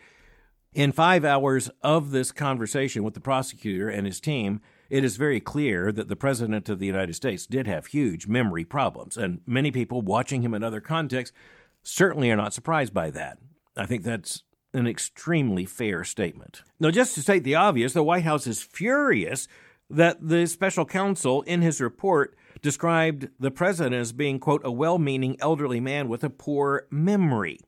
in 0.74 0.90
five 0.90 1.24
hours 1.24 1.70
of 1.82 2.10
this 2.10 2.32
conversation 2.32 3.04
with 3.04 3.14
the 3.14 3.20
prosecutor 3.20 3.88
and 3.88 4.06
his 4.06 4.20
team, 4.20 4.60
it 4.88 5.04
is 5.04 5.16
very 5.16 5.40
clear 5.40 5.92
that 5.92 6.08
the 6.08 6.16
President 6.16 6.68
of 6.68 6.78
the 6.78 6.86
United 6.86 7.14
States 7.14 7.46
did 7.46 7.66
have 7.66 7.86
huge 7.86 8.26
memory 8.26 8.64
problems, 8.64 9.16
and 9.16 9.40
many 9.46 9.70
people 9.70 10.02
watching 10.02 10.42
him 10.42 10.54
in 10.54 10.64
other 10.64 10.80
contexts 10.80 11.36
certainly 11.82 12.30
are 12.30 12.36
not 12.36 12.54
surprised 12.54 12.92
by 12.92 13.10
that. 13.10 13.38
I 13.76 13.86
think 13.86 14.02
that's 14.02 14.42
an 14.74 14.86
extremely 14.86 15.66
fair 15.66 16.04
statement. 16.04 16.62
Now, 16.80 16.90
just 16.90 17.14
to 17.14 17.22
state 17.22 17.44
the 17.44 17.54
obvious, 17.54 17.92
the 17.92 18.02
White 18.02 18.24
House 18.24 18.46
is 18.46 18.62
furious 18.62 19.46
that 19.92 20.26
the 20.26 20.46
special 20.46 20.86
counsel 20.86 21.42
in 21.42 21.60
his 21.60 21.80
report 21.80 22.34
described 22.62 23.28
the 23.38 23.50
president 23.50 23.94
as 23.94 24.12
being, 24.12 24.38
quote, 24.38 24.62
a 24.64 24.70
well 24.70 24.98
meaning 24.98 25.36
elderly 25.38 25.80
man 25.80 26.08
with 26.08 26.24
a 26.24 26.30
poor 26.30 26.86
memory. 26.90 27.60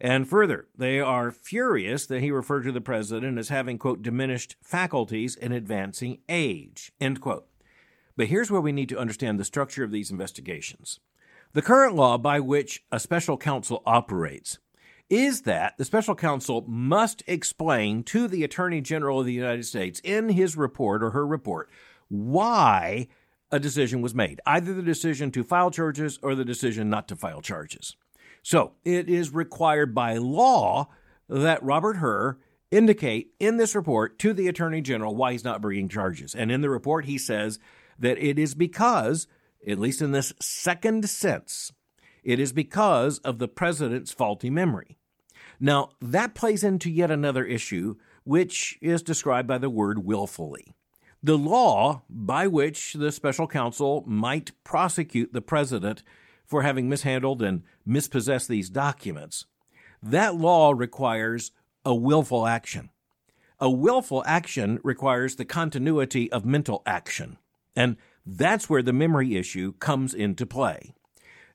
And 0.00 0.28
further, 0.28 0.66
they 0.76 0.98
are 0.98 1.30
furious 1.30 2.06
that 2.06 2.20
he 2.20 2.32
referred 2.32 2.64
to 2.64 2.72
the 2.72 2.80
president 2.80 3.38
as 3.38 3.50
having, 3.50 3.78
quote, 3.78 4.02
diminished 4.02 4.56
faculties 4.60 5.36
in 5.36 5.52
advancing 5.52 6.18
age, 6.28 6.90
end 7.00 7.20
quote. 7.20 7.46
But 8.16 8.26
here's 8.26 8.50
where 8.50 8.60
we 8.60 8.72
need 8.72 8.88
to 8.88 8.98
understand 8.98 9.38
the 9.38 9.44
structure 9.44 9.84
of 9.84 9.92
these 9.92 10.10
investigations. 10.10 10.98
The 11.52 11.62
current 11.62 11.94
law 11.94 12.18
by 12.18 12.40
which 12.40 12.84
a 12.90 12.98
special 12.98 13.36
counsel 13.36 13.82
operates 13.86 14.58
is 15.12 15.42
that 15.42 15.76
the 15.76 15.84
special 15.84 16.14
counsel 16.14 16.64
must 16.66 17.22
explain 17.26 18.02
to 18.02 18.26
the 18.26 18.42
Attorney 18.42 18.80
General 18.80 19.20
of 19.20 19.26
the 19.26 19.32
United 19.34 19.66
States 19.66 20.00
in 20.02 20.30
his 20.30 20.56
report 20.56 21.02
or 21.02 21.10
her 21.10 21.26
report 21.26 21.68
why 22.08 23.08
a 23.50 23.60
decision 23.60 24.00
was 24.00 24.14
made, 24.14 24.40
either 24.46 24.72
the 24.72 24.80
decision 24.80 25.30
to 25.30 25.44
file 25.44 25.70
charges 25.70 26.18
or 26.22 26.34
the 26.34 26.46
decision 26.46 26.88
not 26.88 27.08
to 27.08 27.14
file 27.14 27.42
charges. 27.42 27.94
So 28.42 28.72
it 28.86 29.10
is 29.10 29.34
required 29.34 29.94
by 29.94 30.16
law 30.16 30.88
that 31.28 31.62
Robert 31.62 31.98
Hur 31.98 32.38
indicate 32.70 33.34
in 33.38 33.58
this 33.58 33.74
report 33.74 34.18
to 34.20 34.32
the 34.32 34.48
Attorney 34.48 34.80
General 34.80 35.14
why 35.14 35.32
he's 35.32 35.44
not 35.44 35.60
bringing 35.60 35.90
charges. 35.90 36.34
And 36.34 36.50
in 36.50 36.62
the 36.62 36.70
report, 36.70 37.04
he 37.04 37.18
says 37.18 37.58
that 37.98 38.16
it 38.16 38.38
is 38.38 38.54
because, 38.54 39.26
at 39.68 39.78
least 39.78 40.00
in 40.00 40.12
this 40.12 40.32
second 40.40 41.06
sense, 41.10 41.70
it 42.24 42.40
is 42.40 42.54
because 42.54 43.18
of 43.18 43.38
the 43.38 43.48
president's 43.48 44.12
faulty 44.12 44.48
memory. 44.48 44.96
Now, 45.64 45.90
that 46.00 46.34
plays 46.34 46.64
into 46.64 46.90
yet 46.90 47.12
another 47.12 47.44
issue, 47.44 47.94
which 48.24 48.76
is 48.82 49.00
described 49.00 49.46
by 49.46 49.58
the 49.58 49.70
word 49.70 50.04
willfully. 50.04 50.74
The 51.22 51.38
law 51.38 52.02
by 52.10 52.48
which 52.48 52.94
the 52.94 53.12
special 53.12 53.46
counsel 53.46 54.02
might 54.04 54.50
prosecute 54.64 55.32
the 55.32 55.40
president 55.40 56.02
for 56.44 56.62
having 56.62 56.88
mishandled 56.88 57.42
and 57.42 57.62
mispossessed 57.88 58.48
these 58.48 58.70
documents, 58.70 59.46
that 60.02 60.34
law 60.34 60.72
requires 60.72 61.52
a 61.84 61.94
willful 61.94 62.44
action. 62.44 62.90
A 63.60 63.70
willful 63.70 64.24
action 64.26 64.80
requires 64.82 65.36
the 65.36 65.44
continuity 65.44 66.30
of 66.32 66.44
mental 66.44 66.82
action. 66.86 67.38
And 67.76 67.98
that's 68.26 68.68
where 68.68 68.82
the 68.82 68.92
memory 68.92 69.36
issue 69.36 69.74
comes 69.74 70.12
into 70.12 70.44
play. 70.44 70.92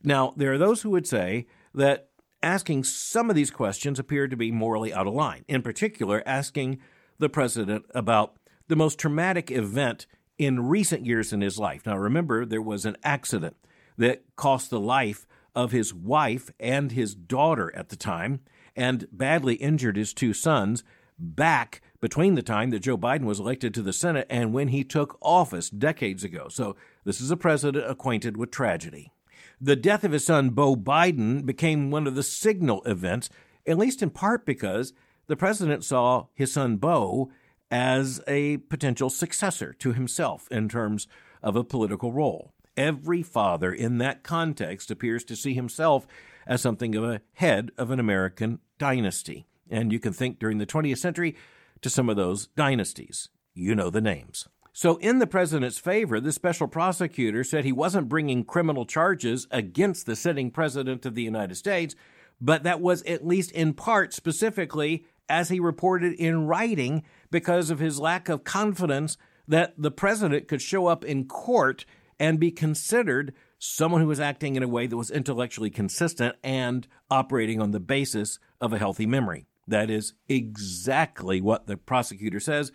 Now, 0.01 0.33
there 0.37 0.53
are 0.53 0.57
those 0.57 0.83
who 0.83 0.91
would 0.91 1.05
say 1.05 1.47
that 1.73 2.07
asking 2.41 2.83
some 2.83 3.29
of 3.29 3.35
these 3.35 3.51
questions 3.51 3.99
appeared 3.99 4.31
to 4.31 4.37
be 4.37 4.51
morally 4.51 4.93
out 4.93 5.07
of 5.07 5.13
line. 5.13 5.43
In 5.47 5.61
particular, 5.61 6.23
asking 6.25 6.79
the 7.19 7.29
president 7.29 7.85
about 7.93 8.35
the 8.67 8.75
most 8.75 8.99
traumatic 8.99 9.49
event 9.49 10.05
in 10.37 10.67
recent 10.67 11.05
years 11.05 11.33
in 11.33 11.41
his 11.41 11.57
life. 11.57 11.85
Now, 11.85 11.97
remember, 11.97 12.45
there 12.45 12.61
was 12.61 12.85
an 12.85 12.97
accident 13.03 13.55
that 13.97 14.23
cost 14.35 14.69
the 14.69 14.79
life 14.79 15.25
of 15.55 15.71
his 15.71 15.93
wife 15.93 16.51
and 16.59 16.91
his 16.91 17.15
daughter 17.15 17.75
at 17.75 17.89
the 17.89 17.95
time 17.95 18.41
and 18.75 19.07
badly 19.11 19.55
injured 19.55 19.97
his 19.97 20.13
two 20.13 20.33
sons 20.33 20.83
back 21.17 21.81
between 21.99 22.35
the 22.35 22.43
time 22.43 22.69
that 22.69 22.81
Joe 22.81 22.97
Biden 22.97 23.23
was 23.23 23.39
elected 23.39 23.73
to 23.73 23.81
the 23.81 23.93
Senate 23.93 24.27
and 24.29 24.53
when 24.53 24.67
he 24.67 24.83
took 24.83 25.17
office 25.19 25.71
decades 25.71 26.23
ago. 26.23 26.47
So, 26.49 26.75
this 27.03 27.19
is 27.19 27.31
a 27.31 27.37
president 27.37 27.89
acquainted 27.89 28.37
with 28.37 28.51
tragedy. 28.51 29.11
The 29.59 29.75
death 29.75 30.03
of 30.03 30.11
his 30.11 30.25
son, 30.25 30.51
Beau 30.51 30.75
Biden, 30.75 31.45
became 31.45 31.89
one 31.89 32.05
of 32.05 32.15
the 32.15 32.23
signal 32.23 32.83
events, 32.83 33.29
at 33.65 33.77
least 33.77 34.03
in 34.03 34.11
part 34.11 34.45
because 34.45 34.93
the 35.25 35.35
president 35.35 35.83
saw 35.83 36.27
his 36.33 36.53
son, 36.53 36.77
Beau, 36.77 37.31
as 37.71 38.21
a 38.27 38.57
potential 38.57 39.09
successor 39.09 39.73
to 39.73 39.93
himself 39.93 40.47
in 40.51 40.69
terms 40.69 41.07
of 41.41 41.55
a 41.55 41.63
political 41.63 42.11
role. 42.11 42.53
Every 42.77 43.23
father 43.23 43.73
in 43.73 43.97
that 43.97 44.23
context 44.23 44.91
appears 44.91 45.23
to 45.25 45.35
see 45.35 45.55
himself 45.55 46.05
as 46.45 46.61
something 46.61 46.95
of 46.95 47.03
a 47.03 47.21
head 47.33 47.71
of 47.77 47.89
an 47.89 47.99
American 47.99 48.59
dynasty. 48.77 49.47
And 49.69 49.91
you 49.91 49.99
can 49.99 50.13
think 50.13 50.39
during 50.39 50.59
the 50.59 50.65
20th 50.65 50.99
century 50.99 51.35
to 51.81 51.89
some 51.89 52.09
of 52.09 52.15
those 52.15 52.47
dynasties. 52.55 53.29
You 53.53 53.73
know 53.73 53.89
the 53.89 54.01
names. 54.01 54.47
So, 54.77 54.97
in 54.97 55.17
the 55.17 55.25
president's 55.25 55.79
favor, 55.79 56.19
the 56.19 56.31
special 56.31 56.67
prosecutor 56.67 57.43
said 57.43 57.65
he 57.65 57.71
wasn't 57.71 58.09
bringing 58.09 58.43
criminal 58.43 58.85
charges 58.85 59.47
against 59.49 60.05
the 60.05 60.15
sitting 60.15 60.51
president 60.51 61.03
of 61.03 61.15
the 61.15 61.23
United 61.23 61.55
States, 61.55 61.95
but 62.39 62.61
that 62.61 62.79
was 62.79 63.01
at 63.01 63.25
least 63.25 63.51
in 63.53 63.73
part 63.73 64.13
specifically, 64.13 65.07
as 65.27 65.49
he 65.49 65.59
reported 65.59 66.13
in 66.13 66.45
writing, 66.45 67.01
because 67.31 67.71
of 67.71 67.79
his 67.79 67.99
lack 67.99 68.29
of 68.29 68.43
confidence 68.43 69.17
that 69.47 69.73
the 69.79 69.89
president 69.89 70.47
could 70.47 70.61
show 70.61 70.85
up 70.85 71.03
in 71.03 71.25
court 71.25 71.83
and 72.19 72.39
be 72.39 72.51
considered 72.51 73.33
someone 73.57 74.01
who 74.01 74.07
was 74.07 74.19
acting 74.19 74.55
in 74.55 74.61
a 74.61 74.67
way 74.67 74.85
that 74.85 74.95
was 74.95 75.09
intellectually 75.09 75.71
consistent 75.71 76.35
and 76.43 76.87
operating 77.09 77.59
on 77.59 77.71
the 77.71 77.79
basis 77.79 78.37
of 78.61 78.73
a 78.73 78.77
healthy 78.77 79.07
memory. 79.07 79.47
That 79.67 79.89
is 79.89 80.13
exactly 80.29 81.41
what 81.41 81.65
the 81.65 81.77
prosecutor 81.77 82.39
says, 82.39 82.71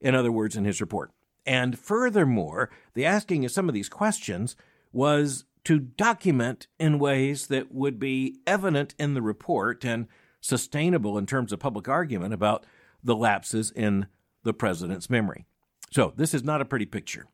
in 0.00 0.14
other 0.14 0.32
words, 0.32 0.56
in 0.56 0.64
his 0.64 0.80
report. 0.80 1.12
And 1.44 1.78
furthermore, 1.78 2.70
the 2.94 3.04
asking 3.04 3.44
of 3.44 3.50
some 3.50 3.68
of 3.68 3.74
these 3.74 3.88
questions 3.88 4.56
was 4.92 5.44
to 5.64 5.78
document 5.78 6.66
in 6.78 6.98
ways 6.98 7.46
that 7.48 7.72
would 7.72 7.98
be 7.98 8.38
evident 8.46 8.94
in 8.98 9.14
the 9.14 9.22
report 9.22 9.84
and 9.84 10.06
sustainable 10.40 11.16
in 11.16 11.26
terms 11.26 11.52
of 11.52 11.60
public 11.60 11.88
argument 11.88 12.34
about 12.34 12.66
the 13.02 13.16
lapses 13.16 13.70
in 13.70 14.06
the 14.42 14.52
president's 14.52 15.08
memory. 15.08 15.44
So, 15.90 16.12
this 16.16 16.34
is 16.34 16.42
not 16.42 16.60
a 16.60 16.64
pretty 16.64 16.86
picture. 16.86 17.26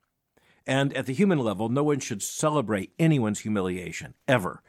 And 0.67 0.93
at 0.95 1.07
the 1.07 1.15
human 1.15 1.38
level, 1.38 1.71
no 1.71 1.83
one 1.83 2.00
should 2.00 2.23
celebrate 2.23 2.93
anyone's 2.99 3.41
humiliation, 3.41 4.15
ever. 4.27 4.62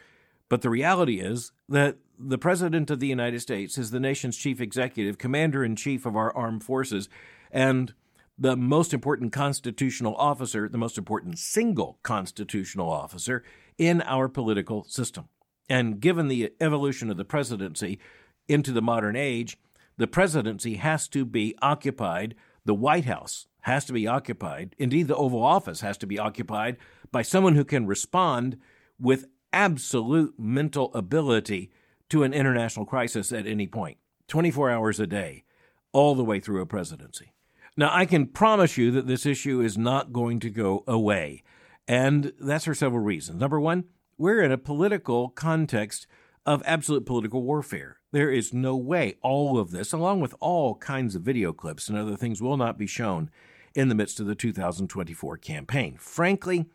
But 0.48 0.62
the 0.62 0.70
reality 0.70 1.20
is 1.20 1.52
that 1.68 1.98
the 2.18 2.38
President 2.38 2.90
of 2.90 3.00
the 3.00 3.08
United 3.08 3.42
States 3.42 3.78
is 3.78 3.92
the 3.92 4.00
nation's 4.00 4.38
chief 4.38 4.62
executive, 4.62 5.18
commander 5.18 5.64
in 5.64 5.76
chief 5.76 6.06
of 6.06 6.16
our 6.16 6.36
armed 6.36 6.64
forces, 6.64 7.10
and 7.52 7.94
the 8.40 8.56
most 8.56 8.94
important 8.94 9.34
constitutional 9.34 10.16
officer, 10.16 10.70
the 10.70 10.78
most 10.78 10.98
important 10.98 11.38
single 11.38 12.00
constitutional 12.04 12.90
officer 12.90 13.44
in 13.78 14.02
our 14.04 14.30
political 14.30 14.86
system. 14.86 15.28
And 15.70 16.00
given 16.00 16.30
the 16.30 16.54
evolution 16.62 17.10
of 17.10 17.18
the 17.18 17.26
presidency 17.26 18.00
into 18.48 18.72
the 18.72 18.82
modern 18.82 19.18
age, 19.18 19.58
the 19.98 20.08
presidency 20.08 20.76
has 20.76 21.10
to 21.10 21.26
be 21.26 21.56
occupied, 21.62 22.34
the 22.64 22.74
White 22.74 23.06
House 23.06 23.48
has 23.62 23.84
to 23.86 23.94
be 23.94 24.08
occupied, 24.08 24.74
indeed, 24.80 25.10
the 25.10 25.16
Oval 25.16 25.44
Office 25.44 25.82
has 25.82 25.98
to 25.98 26.08
be 26.08 26.18
occupied 26.18 26.78
by 27.12 27.22
someone 27.22 27.56
who 27.56 27.66
can 27.66 27.86
respond 27.86 28.58
with 28.98 29.26
absolute 29.52 30.40
mental 30.40 30.94
ability 30.94 31.72
to 32.08 32.24
an 32.24 32.34
international 32.34 32.86
crisis 32.86 33.34
at 33.34 33.46
any 33.46 33.68
point, 33.68 33.98
24 34.30 34.72
hours 34.72 35.00
a 35.00 35.08
day, 35.08 35.44
all 35.92 36.16
the 36.16 36.24
way 36.24 36.40
through 36.40 36.62
a 36.62 36.66
presidency. 36.66 37.34
Now, 37.80 37.92
I 37.94 38.06
can 38.06 38.28
promise 38.28 38.78
you 38.78 38.92
that 38.92 39.08
this 39.08 39.26
issue 39.26 39.62
is 39.62 39.78
not 39.78 40.12
going 40.12 40.42
to 40.42 40.50
go 40.50 40.84
away, 40.86 41.44
and 41.88 42.34
that's 42.38 42.66
for 42.66 42.76
several 42.76 43.02
reasons. 43.02 43.40
Number 43.40 43.58
one, 43.58 43.86
we're 44.18 44.42
in 44.42 44.52
a 44.52 44.58
political 44.58 45.30
context 45.30 46.06
of 46.46 46.62
absolute 46.66 47.06
political 47.06 47.42
warfare. 47.42 48.02
There 48.12 48.32
is 48.32 48.54
no 48.54 48.76
way 48.76 49.16
all 49.22 49.58
of 49.58 49.72
this, 49.72 49.94
along 49.94 50.20
with 50.20 50.36
all 50.42 50.76
kinds 50.76 51.16
of 51.16 51.22
video 51.22 51.54
clips 51.54 51.88
and 51.88 51.98
other 51.98 52.18
things, 52.18 52.42
will 52.42 52.58
not 52.58 52.78
be 52.78 52.86
shown 52.86 53.30
in 53.74 53.88
the 53.88 53.96
midst 53.96 54.20
of 54.20 54.26
the 54.26 54.36
2024 54.36 55.38
campaign. 55.38 55.96
Frankly, 55.98 56.66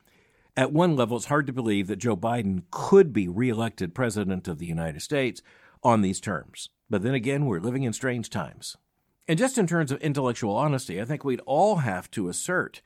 at 0.56 0.72
one 0.72 0.96
level, 0.96 1.18
it's 1.18 1.26
hard 1.26 1.46
to 1.48 1.52
believe 1.52 1.86
that 1.88 1.96
Joe 1.96 2.16
Biden 2.16 2.62
could 2.70 3.12
be 3.12 3.28
reelected 3.28 3.94
president 3.94 4.48
of 4.48 4.58
the 4.58 4.64
United 4.64 5.02
States 5.02 5.42
on 5.82 6.00
these 6.00 6.18
terms. 6.18 6.70
But 6.88 7.02
then 7.02 7.12
again, 7.12 7.44
we're 7.44 7.60
living 7.60 7.82
in 7.82 7.92
strange 7.92 8.30
times. 8.30 8.78
And 9.26 9.38
just 9.38 9.56
in 9.56 9.66
terms 9.66 9.90
of 9.90 10.00
intellectual 10.00 10.54
honesty, 10.54 11.00
I 11.00 11.04
think 11.04 11.24
we'd 11.24 11.40
all 11.46 11.76
have 11.76 12.10
to 12.12 12.28
assert 12.28 12.82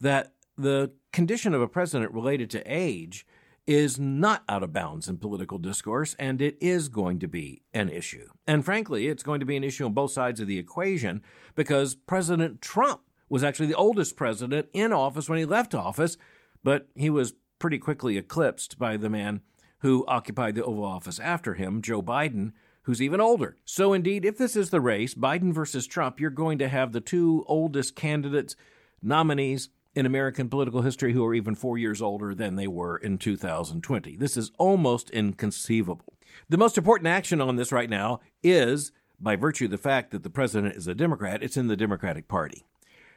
that 0.00 0.32
the 0.56 0.92
condition 1.12 1.54
of 1.54 1.60
a 1.60 1.68
president 1.68 2.12
related 2.12 2.50
to 2.50 2.62
age 2.66 3.26
is 3.66 3.98
not 3.98 4.42
out 4.48 4.62
of 4.62 4.72
bounds 4.72 5.08
in 5.08 5.18
political 5.18 5.58
discourse, 5.58 6.16
and 6.18 6.42
it 6.42 6.56
is 6.60 6.88
going 6.88 7.18
to 7.20 7.28
be 7.28 7.62
an 7.72 7.88
issue. 7.88 8.28
And 8.46 8.64
frankly, 8.64 9.06
it's 9.06 9.22
going 9.22 9.40
to 9.40 9.46
be 9.46 9.56
an 9.56 9.64
issue 9.64 9.84
on 9.84 9.92
both 9.92 10.10
sides 10.10 10.40
of 10.40 10.48
the 10.48 10.58
equation 10.58 11.22
because 11.54 11.94
President 11.94 12.60
Trump 12.60 13.02
was 13.28 13.44
actually 13.44 13.66
the 13.66 13.74
oldest 13.74 14.16
president 14.16 14.68
in 14.72 14.92
office 14.92 15.28
when 15.28 15.38
he 15.38 15.44
left 15.44 15.74
office, 15.74 16.16
but 16.64 16.88
he 16.94 17.08
was 17.08 17.34
pretty 17.58 17.78
quickly 17.78 18.18
eclipsed 18.18 18.78
by 18.78 18.96
the 18.96 19.08
man 19.08 19.40
who 19.78 20.04
occupied 20.06 20.54
the 20.54 20.64
Oval 20.64 20.84
Office 20.84 21.18
after 21.20 21.54
him, 21.54 21.82
Joe 21.82 22.02
Biden, 22.02 22.52
who's 22.82 23.02
even 23.02 23.20
older. 23.20 23.56
So, 23.64 23.92
indeed, 23.92 24.24
if 24.24 24.38
this 24.38 24.56
is 24.56 24.70
the 24.70 24.80
race, 24.80 25.14
Biden 25.14 25.52
versus 25.52 25.86
Trump, 25.86 26.20
you're 26.20 26.30
going 26.30 26.58
to 26.58 26.68
have 26.68 26.92
the 26.92 27.00
two 27.00 27.44
oldest 27.46 27.94
candidates, 27.96 28.56
nominees 29.02 29.68
in 29.94 30.06
American 30.06 30.48
political 30.48 30.82
history 30.82 31.12
who 31.12 31.24
are 31.24 31.34
even 31.34 31.54
four 31.54 31.76
years 31.76 32.00
older 32.00 32.34
than 32.34 32.56
they 32.56 32.66
were 32.66 32.96
in 32.96 33.18
2020. 33.18 34.16
This 34.16 34.36
is 34.36 34.50
almost 34.58 35.10
inconceivable. 35.10 36.14
The 36.48 36.58
most 36.58 36.78
important 36.78 37.08
action 37.08 37.40
on 37.40 37.56
this 37.56 37.72
right 37.72 37.90
now 37.90 38.20
is, 38.42 38.90
by 39.20 39.36
virtue 39.36 39.66
of 39.66 39.70
the 39.70 39.78
fact 39.78 40.10
that 40.10 40.22
the 40.22 40.30
president 40.30 40.76
is 40.76 40.86
a 40.86 40.94
Democrat, 40.94 41.42
it's 41.42 41.56
in 41.56 41.68
the 41.68 41.76
Democratic 41.76 42.26
Party. 42.26 42.64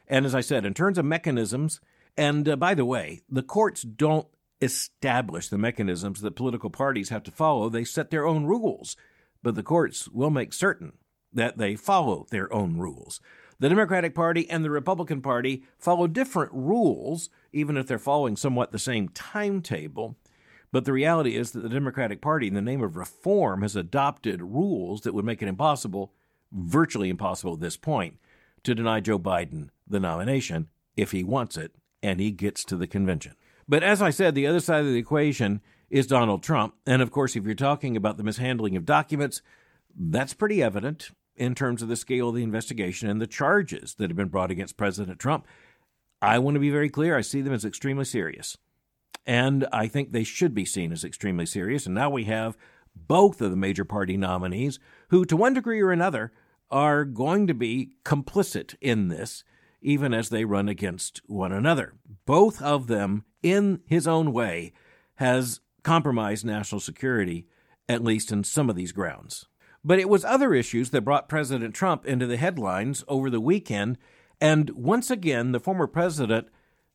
And 0.08 0.26
as 0.26 0.36
I 0.36 0.42
said, 0.42 0.66
in 0.66 0.74
terms 0.74 0.98
of 0.98 1.06
mechanisms, 1.06 1.80
and 2.18 2.48
uh, 2.48 2.56
by 2.56 2.74
the 2.74 2.86
way, 2.86 3.22
the 3.30 3.42
courts 3.42 3.82
don't 3.82 4.28
establish 4.62 5.48
the 5.48 5.58
mechanisms 5.58 6.22
that 6.22 6.36
political 6.36 6.70
parties 6.70 7.10
have 7.10 7.24
to 7.24 7.32
follow, 7.32 7.70
they 7.70 7.84
set 7.84 8.10
their 8.10 8.26
own 8.26 8.46
rules. 8.46 8.96
But 9.46 9.54
the 9.54 9.62
courts 9.62 10.10
will 10.10 10.32
make 10.32 10.54
certain 10.54 10.94
that 11.32 11.60
they 11.60 11.76
follow 11.76 12.26
their 12.32 12.52
own 12.52 12.78
rules. 12.78 13.22
The 13.60 13.70
Democratic 13.70 14.16
Party 14.16 14.50
and 14.50 14.66
the 14.66 14.72
Republican 14.72 15.22
Party 15.22 15.64
follow 15.78 16.08
different 16.08 16.52
rules, 16.52 17.30
even 17.54 17.78
if 17.78 17.86
they're 17.86 18.00
following 18.00 18.36
somewhat 18.36 18.72
the 18.72 18.80
same 18.80 19.08
timetable. 19.10 20.18
But 20.72 20.86
the 20.86 20.94
reality 20.94 21.36
is 21.36 21.52
that 21.52 21.60
the 21.60 21.70
Democratic 21.70 22.22
Party, 22.22 22.48
in 22.48 22.56
the 22.56 22.62
name 22.62 22.82
of 22.82 22.98
reform, 22.98 23.62
has 23.62 23.76
adopted 23.76 24.42
rules 24.42 25.02
that 25.02 25.14
would 25.14 25.26
make 25.26 25.44
it 25.44 25.48
impossible, 25.48 26.12
virtually 26.52 27.10
impossible 27.10 27.54
at 27.54 27.60
this 27.60 27.78
point, 27.78 28.18
to 28.64 28.74
deny 28.74 29.00
Joe 29.00 29.20
Biden 29.20 29.70
the 29.88 30.00
nomination 30.00 30.70
if 30.98 31.12
he 31.12 31.24
wants 31.24 31.56
it 31.56 31.76
and 32.02 32.20
he 32.20 32.32
gets 32.32 32.66
to 32.66 32.76
the 32.76 32.88
convention. 32.88 33.36
But 33.70 33.84
as 33.84 34.02
I 34.02 34.10
said, 34.10 34.34
the 34.34 34.48
other 34.48 34.60
side 34.60 34.82
of 34.82 34.88
the 34.88 34.98
equation 34.98 35.62
is 35.90 36.08
Donald 36.08 36.44
Trump. 36.44 36.76
And 36.86 37.02
of 37.02 37.12
course, 37.12 37.36
if 37.36 37.46
you're 37.46 37.56
talking 37.56 37.96
about 37.96 38.18
the 38.18 38.24
mishandling 38.24 38.76
of 38.76 38.86
documents, 38.86 39.42
that's 39.98 40.34
pretty 40.34 40.62
evident 40.62 41.12
in 41.36 41.56
terms 41.56 41.82
of 41.82 41.88
the 41.88 41.96
scale 41.96 42.30
of 42.30 42.36
the 42.36 42.44
investigation 42.44 43.10
and 43.10 43.22
the 43.22 43.28
charges 43.28 43.96
that 43.96 44.10
have 44.10 44.18
been 44.18 44.30
brought 44.30 44.52
against 44.52 44.78
President 44.78 45.20
Trump. 45.20 45.46
I 46.22 46.40
want 46.40 46.56
to 46.56 46.60
be 46.60 46.70
very 46.70 46.90
clear. 46.90 47.18
I 47.18 47.22
see 47.22 47.42
them 47.42 47.54
as 47.54 47.66
extremely 47.66 48.06
serious. 48.06 48.58
And 49.26 49.68
I 49.72 49.88
think 49.88 50.12
they 50.12 50.24
should 50.24 50.54
be 50.54 50.66
seen 50.66 50.92
as 50.92 51.04
extremely 51.04 51.46
serious. 51.46 51.86
And 51.86 51.96
now 51.96 52.10
we 52.10 52.26
have 52.26 52.58
both 52.96 53.42
of 53.42 53.52
the 53.52 53.58
major 53.58 53.84
party 53.84 54.18
nominees 54.18 54.80
who, 55.10 55.26
to 55.26 55.36
one 55.36 55.54
degree 55.54 55.82
or 55.82 55.92
another, 55.92 56.32
are 56.72 57.06
going 57.06 57.48
to 57.48 57.54
be 57.54 57.92
complicit 58.04 58.76
in 58.82 59.10
this 59.10 59.44
even 59.82 60.16
as 60.16 60.30
they 60.30 60.46
run 60.46 60.68
against 60.68 61.22
one 61.28 61.52
another. 61.52 61.94
Both 62.26 62.60
of 62.60 62.88
them, 62.88 63.24
in 63.44 63.82
his 63.86 64.08
own 64.08 64.34
way, 64.34 64.74
has 65.16 65.60
compromised 65.86 66.44
national 66.44 66.82
security, 66.82 67.46
at 67.88 68.04
least 68.04 68.32
in 68.32 68.44
some 68.44 68.72
of 68.72 68.76
these 68.76 68.92
grounds. 68.92 69.46
But 69.84 70.00
it 70.00 70.10
was 70.10 70.26
other 70.26 70.56
issues 70.56 70.90
that 70.90 71.04
brought 71.04 71.30
President 71.30 71.76
Trump 71.76 72.08
into 72.08 72.26
the 72.26 72.38
headlines 72.38 73.04
over 73.08 73.30
the 73.30 73.40
weekend, 73.40 74.00
and 74.42 74.72
once 74.72 75.12
again, 75.12 75.52
the 75.52 75.60
former 75.60 75.86
president 75.86 76.48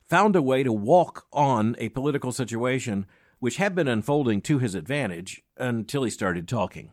found 0.09 0.35
a 0.35 0.43
way 0.43 0.65
to 0.65 0.73
walk 0.73 1.27
on 1.33 1.77
a 1.79 1.89
political 1.91 2.33
situation 2.33 3.07
which 3.39 3.59
had 3.59 3.77
been 3.77 3.87
unfolding 3.87 4.41
to 4.43 4.59
his 4.59 4.75
advantage 4.75 5.41
until 5.57 6.03
he 6.03 6.11
started 6.11 6.49
talking. 6.49 6.93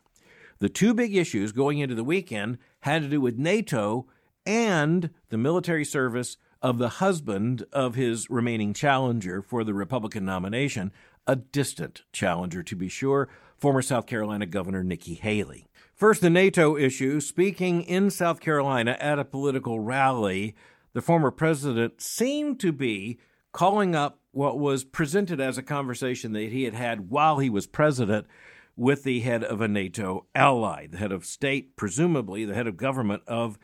The 0.59 0.69
two 0.69 0.93
big 0.93 1.15
issues 1.15 1.51
going 1.51 1.79
into 1.79 1.95
the 1.95 2.03
weekend 2.03 2.59
had 2.81 3.01
to 3.01 3.09
do 3.09 3.19
with 3.19 3.39
NATO 3.39 4.05
and 4.45 5.09
the 5.29 5.37
military 5.37 5.83
service 5.83 6.37
of 6.61 6.77
the 6.77 6.89
husband 6.89 7.65
of 7.73 7.95
his 7.95 8.29
remaining 8.29 8.73
challenger 8.73 9.41
for 9.41 9.63
the 9.63 9.73
Republican 9.73 10.25
nomination, 10.25 10.91
a 11.27 11.35
distant 11.35 12.03
challenger 12.11 12.63
to 12.63 12.75
be 12.75 12.89
sure, 12.89 13.29
former 13.57 13.81
South 13.81 14.07
Carolina 14.07 14.45
Governor 14.45 14.83
Nikki 14.83 15.13
Haley. 15.13 15.67
First, 15.93 16.21
the 16.21 16.29
NATO 16.29 16.77
issue. 16.77 17.19
Speaking 17.19 17.81
in 17.81 18.09
South 18.09 18.39
Carolina 18.39 18.95
at 18.99 19.19
a 19.19 19.25
political 19.25 19.79
rally, 19.79 20.55
the 20.93 21.01
former 21.01 21.31
president 21.31 22.01
seemed 22.01 22.59
to 22.59 22.71
be 22.71 23.19
calling 23.51 23.95
up 23.95 24.19
what 24.31 24.59
was 24.59 24.83
presented 24.83 25.41
as 25.41 25.57
a 25.57 25.63
conversation 25.63 26.33
that 26.33 26.51
he 26.51 26.63
had 26.63 26.75
had 26.75 27.09
while 27.09 27.39
he 27.39 27.49
was 27.49 27.65
president 27.65 28.27
with 28.75 29.03
the 29.03 29.21
head 29.21 29.43
of 29.43 29.59
a 29.59 29.67
NATO 29.67 30.27
ally, 30.35 30.85
the 30.85 30.97
head 30.97 31.11
of 31.11 31.25
state, 31.25 31.75
presumably 31.75 32.45
the 32.45 32.53
head 32.53 32.67
of 32.67 32.77
government 32.77 33.23
of 33.27 33.57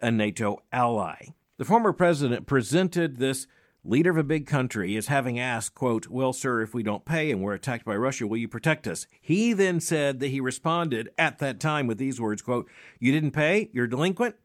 a 0.00 0.12
NATO 0.12 0.62
ally. 0.72 1.26
The 1.58 1.64
former 1.64 1.92
president 1.92 2.46
presented 2.46 3.16
this 3.16 3.48
leader 3.84 4.10
of 4.10 4.16
a 4.16 4.24
big 4.24 4.46
country 4.46 4.96
is 4.96 5.08
having 5.08 5.38
asked, 5.38 5.74
quote, 5.74 6.08
Well, 6.08 6.32
sir, 6.32 6.62
if 6.62 6.74
we 6.74 6.82
don't 6.82 7.04
pay 7.04 7.30
and 7.30 7.42
we're 7.42 7.54
attacked 7.54 7.84
by 7.84 7.96
Russia, 7.96 8.26
will 8.26 8.36
you 8.36 8.48
protect 8.48 8.86
us? 8.86 9.06
He 9.20 9.52
then 9.52 9.80
said 9.80 10.20
that 10.20 10.28
he 10.28 10.40
responded 10.40 11.10
at 11.18 11.38
that 11.38 11.60
time 11.60 11.86
with 11.86 11.98
these 11.98 12.20
words, 12.20 12.42
quote, 12.42 12.68
You 12.98 13.12
didn't 13.12 13.32
pay? 13.32 13.70
You're 13.72 13.86
delinquent? 13.86 14.36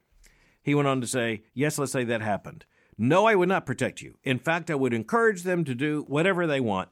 He 0.61 0.75
went 0.75 0.87
on 0.87 1.01
to 1.01 1.07
say, 1.07 1.43
Yes, 1.53 1.77
let's 1.77 1.91
say 1.91 2.03
that 2.03 2.21
happened. 2.21 2.65
No, 2.97 3.25
I 3.25 3.35
would 3.35 3.49
not 3.49 3.65
protect 3.65 4.01
you. 4.01 4.17
In 4.23 4.39
fact, 4.39 4.71
I 4.71 4.75
would 4.75 4.93
encourage 4.93 5.43
them 5.43 5.63
to 5.65 5.75
do 5.75 6.03
whatever 6.07 6.47
they 6.47 6.59
want. 6.59 6.89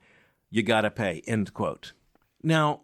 You 0.52 0.62
got 0.62 0.82
to 0.82 0.92
pay. 0.92 1.24
End 1.26 1.54
quote. 1.54 1.94
Now, 2.44 2.82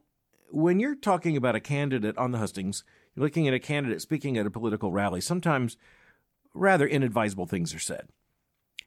when 0.49 0.79
you're 0.79 0.95
talking 0.95 1.37
about 1.37 1.55
a 1.55 1.59
candidate 1.59 2.17
on 2.17 2.31
the 2.31 2.39
hustings, 2.39 2.83
you're 3.15 3.23
looking 3.23 3.47
at 3.47 3.53
a 3.53 3.59
candidate 3.59 4.01
speaking 4.01 4.37
at 4.37 4.47
a 4.47 4.51
political 4.51 4.91
rally. 4.91 5.21
Sometimes 5.21 5.77
rather 6.53 6.87
inadvisable 6.87 7.45
things 7.45 7.75
are 7.75 7.79
said. 7.79 8.07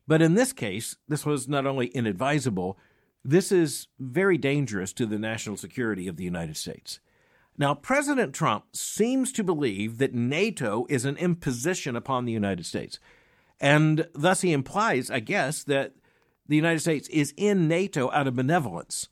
But 0.06 0.22
in 0.22 0.34
this 0.34 0.52
case, 0.52 0.96
this 1.08 1.24
was 1.24 1.48
not 1.48 1.66
only 1.66 1.86
inadvisable, 1.86 2.78
this 3.24 3.50
is 3.50 3.88
very 3.98 4.36
dangerous 4.36 4.92
to 4.94 5.06
the 5.06 5.18
national 5.18 5.56
security 5.56 6.06
of 6.08 6.16
the 6.16 6.24
United 6.24 6.56
States. 6.56 7.00
Now, 7.56 7.74
President 7.74 8.34
Trump 8.34 8.64
seems 8.72 9.32
to 9.32 9.44
believe 9.44 9.98
that 9.98 10.12
NATO 10.12 10.86
is 10.88 11.04
an 11.04 11.16
imposition 11.16 11.96
upon 11.96 12.24
the 12.24 12.32
United 12.32 12.66
States. 12.66 12.98
And 13.60 14.08
thus 14.12 14.40
he 14.40 14.52
implies, 14.52 15.10
I 15.10 15.20
guess, 15.20 15.62
that 15.64 15.92
the 16.48 16.56
United 16.56 16.80
States 16.80 17.08
is 17.08 17.32
in 17.36 17.68
NATO 17.68 18.10
out 18.10 18.26
of 18.26 18.34
benevolence 18.34 19.08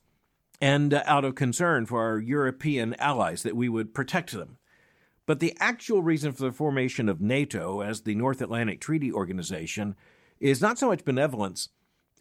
and 0.61 0.93
uh, 0.93 1.03
out 1.05 1.25
of 1.25 1.35
concern 1.35 1.85
for 1.85 2.01
our 2.03 2.19
European 2.19 2.95
allies, 2.99 3.43
that 3.43 3.55
we 3.55 3.69
would 3.69 3.93
protect 3.93 4.31
them. 4.31 4.57
But 5.25 5.39
the 5.39 5.55
actual 5.59 6.03
reason 6.03 6.33
for 6.33 6.43
the 6.43 6.51
formation 6.51 7.07
of 7.07 7.21
NATO 7.21 7.81
as 7.81 8.01
the 8.01 8.15
North 8.15 8.41
Atlantic 8.41 8.81
Treaty 8.81 9.11
Organization 9.11 9.95
is 10.39 10.61
not 10.61 10.77
so 10.77 10.87
much 10.87 11.05
benevolence 11.05 11.69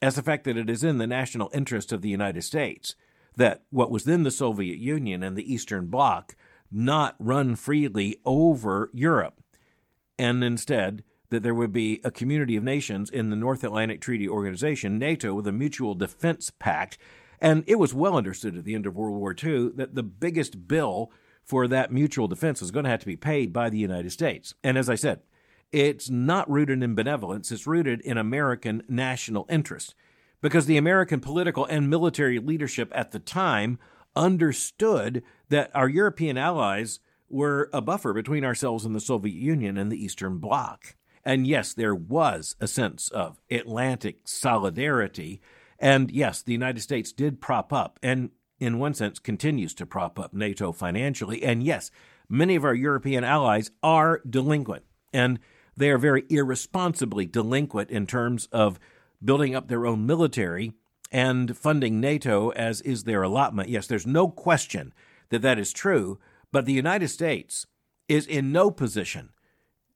as 0.01 0.17
the 0.17 0.23
fact 0.23 0.45
that 0.45 0.57
it 0.57 0.69
is 0.69 0.83
in 0.83 0.99
the 0.99 1.07
national 1.07 1.51
interest 1.55 1.93
of 1.93 2.03
the 2.03 2.09
United 2.09 2.43
States 2.43 2.95
that 3.37 3.63
what 3.71 3.91
was 3.91 4.05
then 4.05 4.25
the 4.25 4.31
Soviet 4.31 4.79
Union 4.79 5.23
and 5.23 5.37
the 5.37 5.53
Eastern 5.53 5.87
Bloc 5.87 6.35
not 6.71 7.15
run 7.19 7.55
freely 7.57 8.19
over 8.25 8.91
Europe, 8.93 9.43
and 10.19 10.43
instead 10.43 11.05
that 11.31 11.43
there 11.43 11.55
would 11.55 11.73
be 11.73 12.01
a 12.05 12.11
community 12.11 12.57
of 12.57 12.65
nations 12.65 13.09
in 13.09 13.31
the 13.31 13.37
North 13.37 13.65
Atlantic 13.65 14.01
Treaty 14.01 14.29
Organization, 14.29 14.99
NATO, 14.99 15.33
with 15.35 15.47
a 15.47 15.53
mutual 15.53 15.95
defense 15.95 16.51
pact. 16.51 16.99
And 17.41 17.65
it 17.67 17.79
was 17.79 17.95
well 17.95 18.17
understood 18.17 18.57
at 18.57 18.65
the 18.65 18.75
end 18.75 18.87
of 18.87 18.95
World 18.95 19.19
War 19.19 19.35
II 19.43 19.71
that 19.77 19.95
the 19.95 20.03
biggest 20.03 20.69
bill 20.69 21.11
for 21.43 21.67
that 21.69 21.91
mutual 21.91 22.29
defense 22.29 22.61
was 22.61 22.71
going 22.71 22.85
to 22.85 22.91
have 22.91 23.01
to 23.01 23.07
be 23.07 23.17
paid 23.17 23.53
by 23.53 23.71
the 23.71 23.79
United 23.79 24.11
States. 24.11 24.55
And 24.63 24.77
as 24.77 24.91
I 24.91 24.95
said, 24.95 25.21
it's 25.73 26.11
not 26.11 26.51
rooted 26.51 26.83
in 26.83 26.95
benevolence, 26.95 27.51
it's 27.51 27.67
rooted 27.67 28.01
in 28.03 28.19
American 28.19 28.83
national 28.89 29.47
interest. 29.49 29.95
because 30.43 30.67
the 30.67 30.77
American 30.77 31.21
political 31.21 31.65
and 31.65 31.89
military 31.89 32.39
leadership 32.39 32.93
at 32.95 33.13
the 33.13 33.19
time 33.19 33.79
understood 34.15 35.23
that 35.49 35.71
our 35.75 35.89
European 35.89 36.37
allies 36.37 37.01
were 37.31 37.71
a 37.73 37.81
buffer 37.81 38.13
between 38.13 38.45
ourselves 38.45 38.85
and 38.85 38.95
the 38.95 39.01
Soviet 39.01 39.35
Union 39.35 39.79
and 39.79 39.91
the 39.91 40.05
Eastern 40.05 40.37
Bloc. 40.37 40.97
And 41.25 41.47
yes, 41.47 41.73
there 41.73 41.95
was 41.95 42.57
a 42.61 42.67
sense 42.67 43.09
of 43.09 43.41
Atlantic 43.51 44.19
solidarity. 44.25 45.41
And 45.79 46.11
yes, 46.11 46.43
the 46.43 46.53
United 46.53 46.81
States 46.81 47.13
did 47.13 47.41
prop 47.41 47.73
up, 47.73 47.99
and 48.03 48.31
in 48.59 48.79
one 48.79 48.93
sense 48.95 49.19
continues 49.19 49.73
to 49.75 49.87
prop 49.87 50.19
up 50.19 50.35
NATO 50.35 50.73
financially. 50.73 51.43
And 51.43 51.63
yes, 51.63 51.91
many 52.29 52.57
of 52.57 52.65
our 52.65 52.75
European 52.75 53.25
allies 53.25 53.71
are 53.83 54.21
delinquent. 54.29 54.83
And 55.13 55.39
they 55.83 55.91
are 55.91 55.99
very 55.99 56.25
irresponsibly 56.29 57.27
delinquent 57.27 57.91
in 57.91 58.07
terms 58.07 58.47
of 58.53 58.79
building 59.25 59.55
up 59.55 59.69
their 59.69 59.87
own 59.87 60.07
military 60.07 60.73
and 61.11 61.57
funding 61.57 62.01
NATO 62.01 62.51
as 62.51 62.81
is 62.83 63.05
their 63.05 63.23
allotment. 63.23 63.69
Yes, 63.69 63.87
there's 63.87 64.07
no 64.07 64.29
question 64.29 64.95
that 65.31 65.43
that 65.43 65.59
is 65.59 65.73
true, 65.73 66.19
but 66.51 66.67
the 66.67 66.73
United 66.73 67.09
States 67.09 67.67
is 68.09 68.27
in 68.27 68.53
no 68.53 68.71
position. 68.71 69.31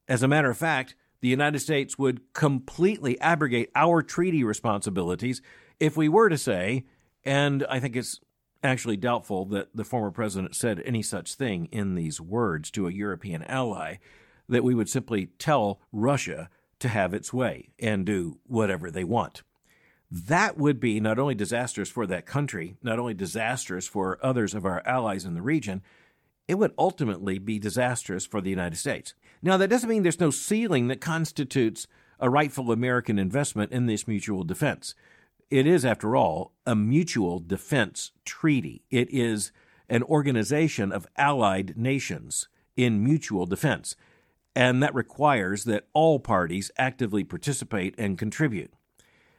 As 0.09 0.23
a 0.23 0.29
matter 0.29 0.51
of 0.51 0.59
fact, 0.59 0.95
the 1.21 1.29
United 1.29 1.59
States 1.61 1.99
would 1.99 2.33
completely 2.33 3.21
abrogate 3.21 3.71
our 3.75 4.03
treaty 4.03 4.45
responsibilities 4.45 5.41
if 5.81 5.97
we 5.97 6.09
were 6.09 6.29
to 6.29 6.39
say, 6.39 6.85
and 7.25 7.67
I 7.69 7.81
think 7.81 7.97
it's 7.97 8.21
actually 8.63 8.97
doubtful 8.97 9.47
that 9.47 9.69
the 9.75 9.85
former 9.85 10.11
president 10.11 10.55
said 10.55 10.83
any 10.85 11.03
such 11.03 11.35
thing 11.35 11.67
in 11.73 11.95
these 11.95 12.21
words 12.21 12.71
to 12.73 12.87
a 12.87 12.93
European 12.93 13.43
ally, 13.45 13.97
that 14.49 14.65
we 14.65 14.75
would 14.75 14.89
simply 14.89 15.27
tell 15.39 15.81
Russia 15.93 16.49
to 16.79 16.89
have 16.89 17.15
its 17.15 17.33
way 17.33 17.71
and 17.79 18.05
do 18.05 18.39
whatever 18.47 18.91
they 18.91 19.05
want. 19.05 19.43
That 20.11 20.57
would 20.57 20.79
be 20.79 21.01
not 21.01 21.19
only 21.19 21.35
disastrous 21.35 21.89
for 21.89 22.07
that 22.07 22.27
country, 22.27 22.77
not 22.83 22.99
only 22.99 23.15
disastrous 23.15 23.89
for 23.89 24.19
others 24.23 24.55
of 24.55 24.65
our 24.65 24.87
allies 24.87 25.25
in 25.25 25.35
the 25.35 25.43
region, 25.43 25.83
it 26.47 26.57
would 26.57 26.73
ultimately 26.79 27.39
be 27.39 27.59
disastrous 27.59 28.25
for 28.25 28.41
the 28.41 28.51
United 28.51 28.77
States. 28.77 29.15
Now, 29.43 29.57
that 29.57 29.69
doesn't 29.69 29.89
mean 29.89 30.03
there's 30.03 30.21
no 30.21 30.31
ceiling 30.31 30.89
that 30.89 31.01
constitutes 31.01 31.87
a 32.21 32.31
rightful 32.31 32.71
American 32.71 33.19
investment 33.19 33.73
in 33.73 33.87
this 33.87 34.07
mutual 34.07 34.45
defense. 34.45 34.95
It 35.51 35.67
is, 35.67 35.85
after 35.85 36.17
all, 36.17 36.53
a 36.65 36.75
mutual 36.75 37.41
defense 37.41 38.13
treaty. 38.25 38.83
It 38.91 39.09
is 39.11 39.53
an 39.89 40.03
organization 40.05 40.93
of 40.93 41.07
allied 41.17 41.77
nations 41.77 42.49
in 42.77 43.05
mutual 43.05 43.47
defense 43.47 43.97
and 44.57 44.83
that 44.83 44.95
requires 44.95 45.65
that 45.65 45.87
all 45.93 46.19
parties 46.19 46.71
actively 46.79 47.23
participate 47.23 47.95
and 47.99 48.19
contribute. 48.19 48.73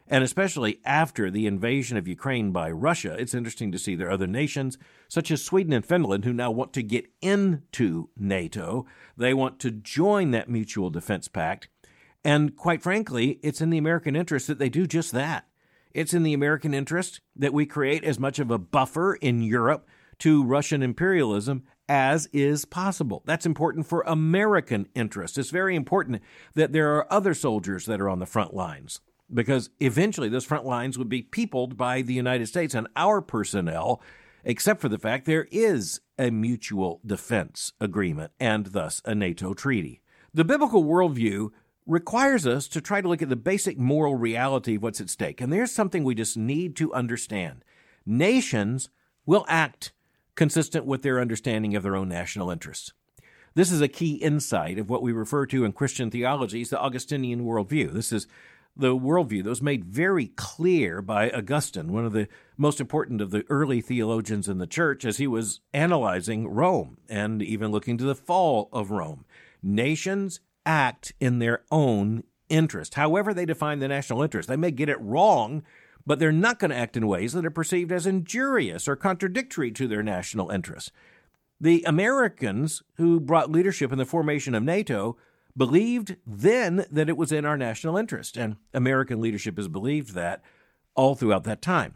And 0.08 0.24
especially 0.24 0.80
after 0.86 1.30
the 1.32 1.48
invasion 1.48 1.98
of 1.98 2.08
Ukraine 2.08 2.52
by 2.52 2.70
Russia, 2.70 3.16
it's 3.20 3.34
interesting 3.34 3.72
to 3.72 3.80
see 3.80 3.96
there 3.96 4.08
are 4.08 4.12
other 4.12 4.28
nations, 4.28 4.78
such 5.10 5.32
as 5.32 5.44
Sweden 5.44 5.74
and 5.74 5.86
Finland, 5.86 6.24
who 6.24 6.32
now 6.32 6.52
want 6.52 6.72
to 6.74 6.84
get 6.84 7.08
into 7.20 8.10
NATO. 8.16 8.86
They 9.18 9.34
want 9.34 9.60
to 9.62 9.72
join 9.72 10.32
that 10.32 10.50
mutual 10.50 10.92
defense 10.92 11.28
pact. 11.28 11.68
And 12.24 12.56
quite 12.56 12.84
frankly, 12.84 13.40
it's 13.42 13.60
in 13.60 13.72
the 13.72 13.80
American 13.80 14.16
interest 14.16 14.48
that 14.48 14.60
they 14.60 14.70
do 14.70 14.86
just 14.86 15.12
that. 15.14 15.48
It's 15.94 16.14
in 16.14 16.24
the 16.24 16.34
American 16.34 16.76
interest 16.76 17.22
that 17.36 17.54
we 17.54 17.66
create 17.66 18.04
as 18.04 18.20
much 18.20 18.38
of 18.38 18.52
a 18.52 18.60
buffer 18.60 19.16
in 19.16 19.42
Europe 19.42 19.88
to 20.20 20.44
Russian 20.44 20.84
imperialism 20.84 21.64
as 21.90 22.28
is 22.34 22.66
possible. 22.66 23.24
That's 23.26 23.46
important 23.46 23.88
for 23.88 24.04
American 24.06 24.88
interests. 24.96 25.38
It's 25.38 25.50
very 25.50 25.76
important 25.76 26.22
that 26.54 26.74
there 26.74 26.96
are 26.96 27.12
other 27.12 27.34
soldiers 27.34 27.86
that 27.86 28.02
are 28.02 28.10
on 28.10 28.20
the 28.20 28.26
front 28.26 28.54
lines 28.54 29.02
because 29.34 29.70
eventually 29.80 30.30
those 30.30 30.46
front 30.46 30.66
lines 30.66 30.98
would 30.98 31.10
be 31.10 31.22
peopled 31.22 31.78
by 31.78 32.02
the 32.02 32.14
United 32.14 32.48
States 32.48 32.74
and 32.74 32.88
our 32.96 33.22
personnel, 33.22 34.02
except 34.44 34.80
for 34.80 34.90
the 34.90 34.98
fact 34.98 35.26
there 35.26 35.48
is 35.52 36.00
a 36.18 36.32
mutual 36.32 37.02
defense 37.06 37.74
agreement 37.80 38.32
and 38.40 38.68
thus 38.68 39.02
a 39.06 39.14
NATO 39.14 39.54
treaty. 39.54 40.02
The 40.34 40.46
biblical 40.46 40.84
worldview 40.84 41.50
requires 41.86 42.46
us 42.46 42.68
to 42.68 42.82
try 42.82 43.02
to 43.02 43.08
look 43.08 43.22
at 43.22 43.30
the 43.30 43.36
basic 43.36 43.78
moral 43.78 44.16
reality 44.16 44.76
of 44.76 44.84
what's 44.84 45.02
at 45.02 45.10
stake. 45.10 45.40
And 45.40 45.52
there's 45.52 45.72
something 45.72 46.04
we 46.04 46.16
just 46.16 46.38
need 46.38 46.76
to 46.78 46.94
understand. 46.94 47.64
Nations 48.06 48.90
will 49.26 49.46
act 49.48 49.94
consistent 50.38 50.86
with 50.86 51.02
their 51.02 51.20
understanding 51.20 51.76
of 51.76 51.84
their 51.84 51.98
own 51.98 52.08
national 52.08 52.50
interests. 52.50 52.94
This 53.56 53.72
is 53.72 53.82
a 53.82 53.88
key 53.90 54.14
insight 54.14 54.78
of 54.78 54.90
what 54.90 55.02
we 55.02 55.12
refer 55.12 55.46
to 55.48 55.66
in 55.66 55.74
Christian 55.74 56.10
theology 56.10 56.62
as 56.62 56.70
the 56.70 56.80
Augustinian 56.80 57.44
worldview. 57.44 57.92
This 57.92 58.14
is 58.14 58.28
the 58.76 58.96
worldview 58.96 59.44
that 59.44 59.50
was 59.50 59.64
made 59.64 59.84
very 59.84 60.28
clear 60.36 61.02
by 61.02 61.32
Augustine, 61.32 61.92
one 61.92 62.06
of 62.06 62.14
the 62.14 62.28
most 62.56 62.80
important 62.80 63.20
of 63.20 63.32
the 63.32 63.44
early 63.50 63.82
theologians 63.82 64.48
in 64.48 64.60
the 64.60 64.68
church, 64.68 65.04
as 65.04 65.18
he 65.18 65.26
was 65.26 65.62
analyzing 65.74 66.48
Rome 66.48 66.98
and 67.10 67.42
even 67.42 67.72
looking 67.72 67.98
to 67.98 68.04
the 68.06 68.14
fall 68.14 68.70
of 68.72 68.92
Rome. 68.92 69.26
Nations 69.64 70.40
act 70.64 71.14
in 71.20 71.40
their 71.40 71.64
own 71.72 72.24
interest, 72.48 72.94
however, 72.94 73.34
they 73.34 73.46
define 73.46 73.80
the 73.80 73.88
national 73.88 74.22
interest. 74.22 74.48
They 74.48 74.56
may 74.56 74.72
get 74.72 74.90
it 74.90 75.02
wrong, 75.02 75.64
but 76.08 76.20
they're 76.20 76.32
not 76.32 76.58
going 76.58 76.72
to 76.72 76.78
act 76.78 76.96
in 76.96 77.06
ways 77.06 77.34
that 77.34 77.46
are 77.46 77.52
perceived 77.52 77.92
as 77.92 78.08
injurious 78.08 78.88
or 78.88 78.96
contradictory 78.96 79.72
to 79.72 79.90
their 79.90 80.02
national 80.02 80.50
interests. 80.50 80.90
The 81.60 81.84
Americans 81.86 82.82
who 82.96 83.20
brought 83.20 83.52
leadership 83.52 83.92
in 83.92 83.98
the 83.98 84.06
formation 84.06 84.56
of 84.56 84.64
NATO 84.64 85.18
believed 85.56 86.16
then 86.26 86.86
that 86.90 87.10
it 87.10 87.18
was 87.18 87.34
in 87.34 87.44
our 87.44 87.58
national 87.58 87.98
interest, 87.98 88.38
and 88.38 88.56
American 88.74 89.20
leadership 89.20 89.58
has 89.58 89.68
believed 89.68 90.14
that 90.14 90.42
all 90.96 91.14
throughout 91.14 91.44
that 91.44 91.62
time. 91.62 91.96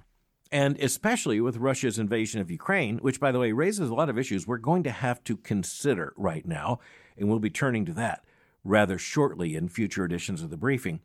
And 0.52 0.78
especially 0.80 1.40
with 1.40 1.56
Russia's 1.56 1.98
invasion 1.98 2.42
of 2.42 2.52
Ukraine, 2.52 2.98
which, 2.98 3.20
by 3.20 3.32
the 3.32 3.40
way, 3.40 3.54
raises 3.54 3.90
a 3.90 3.96
lot 3.96 4.10
of 4.10 4.18
issues 4.18 4.46
we're 4.46 4.58
going 4.58 4.84
to 4.84 4.92
have 4.92 5.24
to 5.24 5.38
consider 5.38 6.14
right 6.18 6.46
now, 6.46 6.82
and 7.16 7.30
we'll 7.30 7.40
be 7.40 7.50
turning 7.50 7.86
to 7.86 7.94
that 7.94 8.26
rather 8.66 8.98
shortly 8.98 9.56
in 9.56 9.70
future 9.70 10.04
editions 10.04 10.42
of 10.42 10.50
the 10.50 10.58
briefing. 10.58 11.00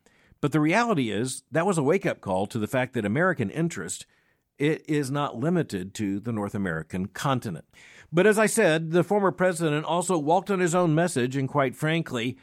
But 0.46 0.52
the 0.52 0.60
reality 0.60 1.10
is 1.10 1.42
that 1.50 1.66
was 1.66 1.76
a 1.76 1.82
wake 1.82 2.06
up 2.06 2.20
call 2.20 2.46
to 2.46 2.58
the 2.60 2.68
fact 2.68 2.94
that 2.94 3.04
American 3.04 3.50
interest 3.50 4.06
it 4.60 4.88
is 4.88 5.10
not 5.10 5.34
limited 5.34 5.92
to 5.94 6.20
the 6.20 6.30
North 6.30 6.54
American 6.54 7.06
continent. 7.06 7.64
But 8.12 8.28
as 8.28 8.38
I 8.38 8.46
said, 8.46 8.92
the 8.92 9.02
former 9.02 9.32
president 9.32 9.84
also 9.84 10.16
walked 10.16 10.48
on 10.48 10.60
his 10.60 10.72
own 10.72 10.94
message 10.94 11.34
and, 11.34 11.48
quite 11.48 11.74
frankly, 11.74 12.38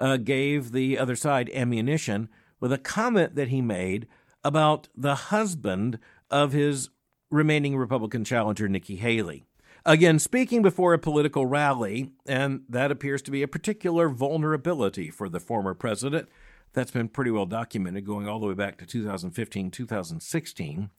uh, 0.00 0.16
gave 0.16 0.72
the 0.72 0.98
other 0.98 1.14
side 1.14 1.50
ammunition 1.50 2.30
with 2.58 2.72
a 2.72 2.78
comment 2.78 3.34
that 3.34 3.48
he 3.48 3.60
made 3.60 4.08
about 4.42 4.88
the 4.96 5.14
husband 5.14 5.98
of 6.30 6.52
his 6.52 6.88
remaining 7.30 7.76
Republican 7.76 8.24
challenger, 8.24 8.66
Nikki 8.66 8.96
Haley. 8.96 9.44
Again, 9.84 10.18
speaking 10.18 10.62
before 10.62 10.94
a 10.94 10.98
political 10.98 11.44
rally, 11.44 12.12
and 12.24 12.62
that 12.70 12.90
appears 12.90 13.20
to 13.20 13.30
be 13.30 13.42
a 13.42 13.48
particular 13.48 14.08
vulnerability 14.08 15.10
for 15.10 15.28
the 15.28 15.38
former 15.38 15.74
president 15.74 16.30
that's 16.72 16.90
been 16.90 17.08
pretty 17.08 17.30
well 17.30 17.46
documented 17.46 18.06
going 18.06 18.28
all 18.28 18.40
the 18.40 18.46
way 18.46 18.54
back 18.54 18.78
to 18.78 18.86
2015, 18.86 19.70
2016. 19.70 20.90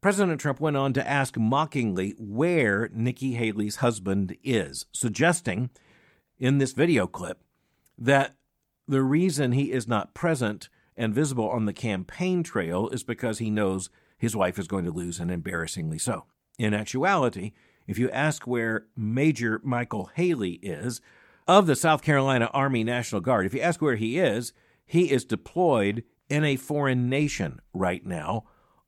President 0.00 0.40
Trump 0.40 0.60
went 0.60 0.76
on 0.76 0.92
to 0.92 1.08
ask 1.08 1.36
mockingly 1.36 2.14
where 2.18 2.88
Nikki 2.92 3.34
Haley's 3.34 3.76
husband 3.76 4.36
is, 4.44 4.86
suggesting 4.92 5.70
in 6.38 6.58
this 6.58 6.72
video 6.72 7.06
clip 7.06 7.42
that 7.96 8.36
the 8.86 9.02
reason 9.02 9.52
he 9.52 9.72
is 9.72 9.88
not 9.88 10.14
present 10.14 10.68
and 10.96 11.14
visible 11.14 11.48
on 11.48 11.66
the 11.66 11.72
campaign 11.72 12.42
trail 12.42 12.88
is 12.90 13.02
because 13.02 13.38
he 13.38 13.50
knows 13.50 13.90
his 14.16 14.36
wife 14.36 14.58
is 14.58 14.66
going 14.66 14.84
to 14.84 14.90
lose, 14.90 15.20
and 15.20 15.30
embarrassingly 15.30 15.98
so. 15.98 16.24
In 16.58 16.74
actuality, 16.74 17.52
if 17.86 17.98
you 17.98 18.10
ask 18.10 18.46
where 18.46 18.86
Major 18.96 19.60
Michael 19.62 20.10
Haley 20.14 20.54
is 20.54 21.00
of 21.46 21.66
the 21.66 21.76
South 21.76 22.02
Carolina 22.02 22.50
Army 22.52 22.82
National 22.82 23.20
Guard, 23.20 23.46
if 23.46 23.54
you 23.54 23.60
ask 23.60 23.80
where 23.80 23.96
he 23.96 24.18
is, 24.18 24.52
he 24.88 25.12
is 25.12 25.24
deployed 25.24 26.02
in 26.28 26.44
a 26.44 26.56
foreign 26.56 27.08
nation 27.08 27.60
right 27.72 28.04
now 28.04 28.44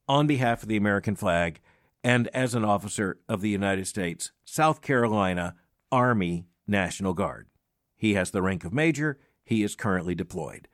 on 0.08 0.26
behalf 0.26 0.62
of 0.62 0.68
the 0.68 0.76
American 0.76 1.14
flag 1.14 1.60
and 2.02 2.26
as 2.28 2.54
an 2.54 2.64
officer 2.64 3.20
of 3.28 3.42
the 3.42 3.50
United 3.50 3.86
States 3.86 4.32
South 4.44 4.80
Carolina 4.80 5.54
Army 5.92 6.46
National 6.66 7.12
Guard. 7.12 7.48
He 7.96 8.14
has 8.14 8.30
the 8.30 8.42
rank 8.42 8.64
of 8.64 8.72
major. 8.72 9.18
He 9.44 9.62
is 9.62 9.76
currently 9.76 10.14
deployed. 10.14 10.68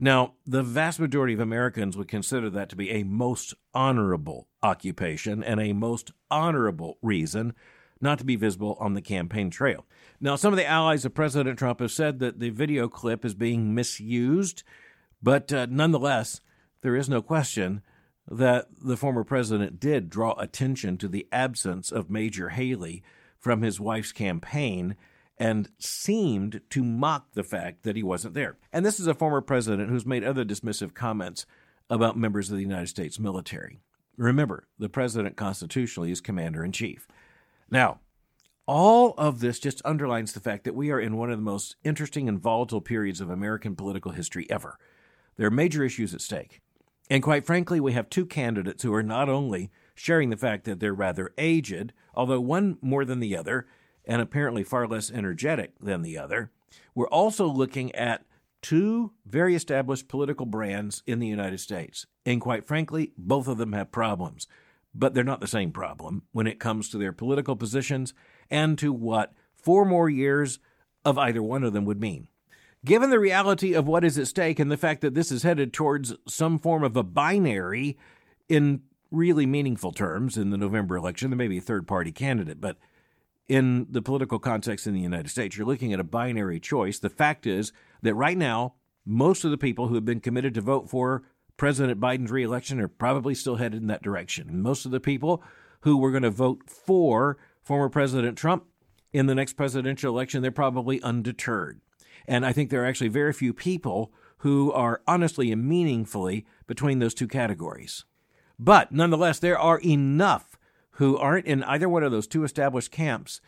Now, 0.00 0.34
the 0.46 0.62
vast 0.62 0.98
majority 0.98 1.34
of 1.34 1.40
Americans 1.40 1.96
would 1.96 2.08
consider 2.08 2.48
that 2.50 2.70
to 2.70 2.76
be 2.76 2.90
a 2.90 3.04
most 3.04 3.54
honorable 3.74 4.48
occupation 4.62 5.44
and 5.44 5.60
a 5.60 5.74
most 5.74 6.12
honorable 6.30 6.96
reason 7.02 7.52
not 8.00 8.18
to 8.18 8.24
be 8.24 8.36
visible 8.36 8.76
on 8.80 8.94
the 8.94 9.02
campaign 9.02 9.50
trail. 9.50 9.86
Now, 10.24 10.36
some 10.36 10.52
of 10.52 10.56
the 10.56 10.66
allies 10.66 11.04
of 11.04 11.14
President 11.14 11.58
Trump 11.58 11.80
have 11.80 11.90
said 11.90 12.20
that 12.20 12.38
the 12.38 12.50
video 12.50 12.88
clip 12.88 13.24
is 13.24 13.34
being 13.34 13.74
misused, 13.74 14.62
but 15.20 15.52
uh, 15.52 15.66
nonetheless, 15.68 16.40
there 16.82 16.94
is 16.94 17.08
no 17.08 17.20
question 17.20 17.82
that 18.28 18.68
the 18.80 18.96
former 18.96 19.24
president 19.24 19.80
did 19.80 20.08
draw 20.08 20.38
attention 20.38 20.96
to 20.98 21.08
the 21.08 21.26
absence 21.32 21.90
of 21.90 22.08
Major 22.08 22.50
Haley 22.50 23.02
from 23.36 23.62
his 23.62 23.80
wife's 23.80 24.12
campaign 24.12 24.94
and 25.38 25.68
seemed 25.80 26.60
to 26.70 26.84
mock 26.84 27.32
the 27.32 27.42
fact 27.42 27.82
that 27.82 27.96
he 27.96 28.02
wasn't 28.04 28.34
there. 28.34 28.56
And 28.72 28.86
this 28.86 29.00
is 29.00 29.08
a 29.08 29.14
former 29.14 29.40
president 29.40 29.90
who's 29.90 30.06
made 30.06 30.22
other 30.22 30.44
dismissive 30.44 30.94
comments 30.94 31.46
about 31.90 32.16
members 32.16 32.48
of 32.48 32.54
the 32.56 32.62
United 32.62 32.88
States 32.88 33.18
military. 33.18 33.80
Remember, 34.16 34.68
the 34.78 34.88
president 34.88 35.36
constitutionally 35.36 36.12
is 36.12 36.20
commander 36.20 36.64
in 36.64 36.70
chief. 36.70 37.08
Now, 37.68 37.98
all 38.72 39.12
of 39.18 39.40
this 39.40 39.58
just 39.58 39.82
underlines 39.84 40.32
the 40.32 40.40
fact 40.40 40.64
that 40.64 40.74
we 40.74 40.90
are 40.90 40.98
in 40.98 41.18
one 41.18 41.30
of 41.30 41.36
the 41.36 41.44
most 41.44 41.76
interesting 41.84 42.26
and 42.26 42.40
volatile 42.40 42.80
periods 42.80 43.20
of 43.20 43.28
American 43.28 43.76
political 43.76 44.12
history 44.12 44.46
ever. 44.48 44.78
There 45.36 45.46
are 45.46 45.50
major 45.50 45.84
issues 45.84 46.14
at 46.14 46.22
stake. 46.22 46.62
And 47.10 47.22
quite 47.22 47.44
frankly, 47.44 47.80
we 47.80 47.92
have 47.92 48.08
two 48.08 48.24
candidates 48.24 48.82
who 48.82 48.94
are 48.94 49.02
not 49.02 49.28
only 49.28 49.70
sharing 49.94 50.30
the 50.30 50.38
fact 50.38 50.64
that 50.64 50.80
they're 50.80 50.94
rather 50.94 51.34
aged, 51.36 51.92
although 52.14 52.40
one 52.40 52.78
more 52.80 53.04
than 53.04 53.20
the 53.20 53.36
other, 53.36 53.66
and 54.06 54.22
apparently 54.22 54.64
far 54.64 54.88
less 54.88 55.10
energetic 55.10 55.78
than 55.78 56.00
the 56.00 56.16
other, 56.16 56.50
we're 56.94 57.08
also 57.08 57.46
looking 57.46 57.94
at 57.94 58.24
two 58.62 59.12
very 59.26 59.54
established 59.54 60.08
political 60.08 60.46
brands 60.46 61.02
in 61.06 61.18
the 61.18 61.26
United 61.26 61.60
States. 61.60 62.06
And 62.24 62.40
quite 62.40 62.66
frankly, 62.66 63.12
both 63.18 63.48
of 63.48 63.58
them 63.58 63.74
have 63.74 63.92
problems. 63.92 64.46
But 64.94 65.14
they're 65.14 65.24
not 65.24 65.40
the 65.40 65.46
same 65.46 65.72
problem 65.72 66.22
when 66.32 66.46
it 66.46 66.60
comes 66.60 66.88
to 66.90 66.98
their 66.98 67.12
political 67.12 67.56
positions 67.56 68.12
and 68.50 68.78
to 68.78 68.92
what 68.92 69.32
four 69.54 69.84
more 69.84 70.10
years 70.10 70.58
of 71.04 71.18
either 71.18 71.42
one 71.42 71.64
of 71.64 71.72
them 71.72 71.84
would 71.84 72.00
mean. 72.00 72.28
Given 72.84 73.10
the 73.10 73.20
reality 73.20 73.74
of 73.74 73.86
what 73.86 74.04
is 74.04 74.18
at 74.18 74.26
stake 74.26 74.58
and 74.58 74.70
the 74.70 74.76
fact 74.76 75.00
that 75.02 75.14
this 75.14 75.30
is 75.30 75.44
headed 75.44 75.72
towards 75.72 76.14
some 76.26 76.58
form 76.58 76.82
of 76.82 76.96
a 76.96 77.02
binary 77.02 77.96
in 78.48 78.82
really 79.10 79.46
meaningful 79.46 79.92
terms 79.92 80.36
in 80.36 80.50
the 80.50 80.56
November 80.56 80.96
election, 80.96 81.30
there 81.30 81.36
may 81.36 81.48
be 81.48 81.58
a 81.58 81.62
third 81.62 81.86
party 81.86 82.10
candidate, 82.10 82.60
but 82.60 82.76
in 83.48 83.86
the 83.90 84.02
political 84.02 84.38
context 84.38 84.86
in 84.86 84.94
the 84.94 85.00
United 85.00 85.28
States, 85.28 85.56
you're 85.56 85.66
looking 85.66 85.92
at 85.92 86.00
a 86.00 86.04
binary 86.04 86.58
choice. 86.58 86.98
The 86.98 87.10
fact 87.10 87.46
is 87.46 87.72
that 88.02 88.14
right 88.14 88.38
now, 88.38 88.74
most 89.04 89.44
of 89.44 89.50
the 89.50 89.58
people 89.58 89.88
who 89.88 89.94
have 89.94 90.04
been 90.04 90.20
committed 90.20 90.54
to 90.54 90.60
vote 90.60 90.88
for 90.88 91.22
President 91.56 92.00
Biden's 92.00 92.30
reelection 92.30 92.80
are 92.80 92.88
probably 92.88 93.34
still 93.34 93.56
headed 93.56 93.82
in 93.82 93.88
that 93.88 94.02
direction. 94.02 94.62
Most 94.62 94.84
of 94.84 94.90
the 94.90 95.00
people 95.00 95.42
who 95.80 95.96
were 95.96 96.10
going 96.10 96.22
to 96.22 96.30
vote 96.30 96.62
for 96.68 97.38
former 97.62 97.88
President 97.88 98.36
Trump 98.36 98.64
in 99.12 99.26
the 99.26 99.34
next 99.34 99.54
presidential 99.54 100.12
election, 100.12 100.42
they're 100.42 100.50
probably 100.50 101.00
undeterred. 101.02 101.80
And 102.26 102.46
I 102.46 102.52
think 102.52 102.70
there 102.70 102.82
are 102.82 102.86
actually 102.86 103.08
very 103.08 103.32
few 103.32 103.52
people 103.52 104.12
who 104.38 104.72
are 104.72 105.02
honestly 105.06 105.52
and 105.52 105.64
meaningfully 105.64 106.46
between 106.66 106.98
those 106.98 107.14
two 107.14 107.28
categories. 107.28 108.04
But 108.58 108.92
nonetheless, 108.92 109.38
there 109.38 109.58
are 109.58 109.78
enough 109.78 110.58
who 110.96 111.16
aren't 111.16 111.46
in 111.46 111.62
either 111.64 111.88
one 111.88 112.02
of 112.02 112.12
those 112.12 112.26
two 112.26 112.44
established 112.44 112.90
camps 112.90 113.40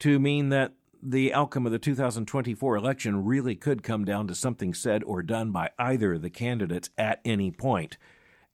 to 0.00 0.18
mean 0.18 0.48
that 0.50 0.72
the 1.02 1.32
outcome 1.32 1.66
of 1.66 1.72
the 1.72 1.78
2024 1.78 2.76
election 2.76 3.24
really 3.24 3.54
could 3.54 3.82
come 3.82 4.04
down 4.04 4.26
to 4.26 4.34
something 4.34 4.74
said 4.74 5.04
or 5.04 5.22
done 5.22 5.50
by 5.50 5.70
either 5.78 6.14
of 6.14 6.22
the 6.22 6.30
candidates 6.30 6.90
at 6.96 7.20
any 7.24 7.50
point. 7.50 7.98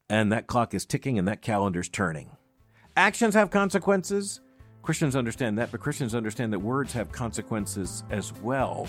And 0.09 0.33
that 0.33 0.47
clock 0.47 0.75
is 0.75 0.85
ticking 0.85 1.19
and 1.19 1.27
that 1.29 1.43
calendar's 1.43 1.89
turning. 1.89 2.37
Actions 2.97 3.35
have 3.35 3.51
consequences. 3.51 4.41
Christians 4.83 5.17
understand 5.17 5.59
that, 5.59 5.71
but 5.71 5.81
Christians 5.81 6.15
understand 6.15 6.53
that 6.53 6.59
words 6.59 6.93
have 6.93 7.13
consequences 7.13 8.05
as 8.11 8.33
well. 8.43 8.87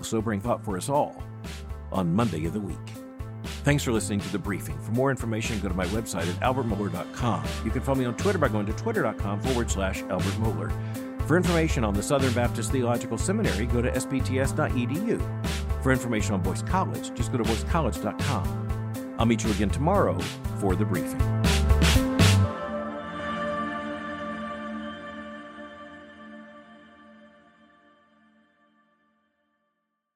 A 0.00 0.04
sobering 0.04 0.40
thought 0.40 0.64
for 0.64 0.76
us 0.76 0.88
all 0.88 1.22
on 1.90 2.14
Monday 2.14 2.46
of 2.46 2.52
the 2.52 2.60
week. 2.60 2.78
Thanks 3.64 3.82
for 3.82 3.92
listening 3.92 4.20
to 4.20 4.28
the 4.32 4.38
briefing. 4.38 4.78
For 4.80 4.92
more 4.92 5.10
information, 5.10 5.60
go 5.60 5.68
to 5.68 5.74
my 5.74 5.86
website 5.86 6.28
at 6.28 6.40
albertmohler.com. 6.40 7.44
You 7.64 7.70
can 7.70 7.82
follow 7.82 7.98
me 7.98 8.04
on 8.04 8.16
Twitter 8.16 8.38
by 8.38 8.48
going 8.48 8.66
to 8.66 8.72
twitter.com 8.72 9.40
forward 9.42 9.70
slash 9.70 10.02
Albert 10.02 10.34
Mohler. 10.34 11.11
For 11.26 11.36
information 11.36 11.84
on 11.84 11.94
the 11.94 12.02
Southern 12.02 12.32
Baptist 12.32 12.72
Theological 12.72 13.16
Seminary, 13.16 13.66
go 13.66 13.80
to 13.80 13.90
sbts.edu. 13.90 15.82
For 15.82 15.92
information 15.92 16.34
on 16.34 16.42
Boyce 16.42 16.62
College, 16.62 17.14
just 17.14 17.32
go 17.32 17.38
to 17.38 17.44
boycecollege.com. 17.44 19.14
I'll 19.18 19.26
meet 19.26 19.44
you 19.44 19.50
again 19.50 19.70
tomorrow 19.70 20.18
for 20.58 20.74
the 20.74 20.84
briefing. 20.84 21.31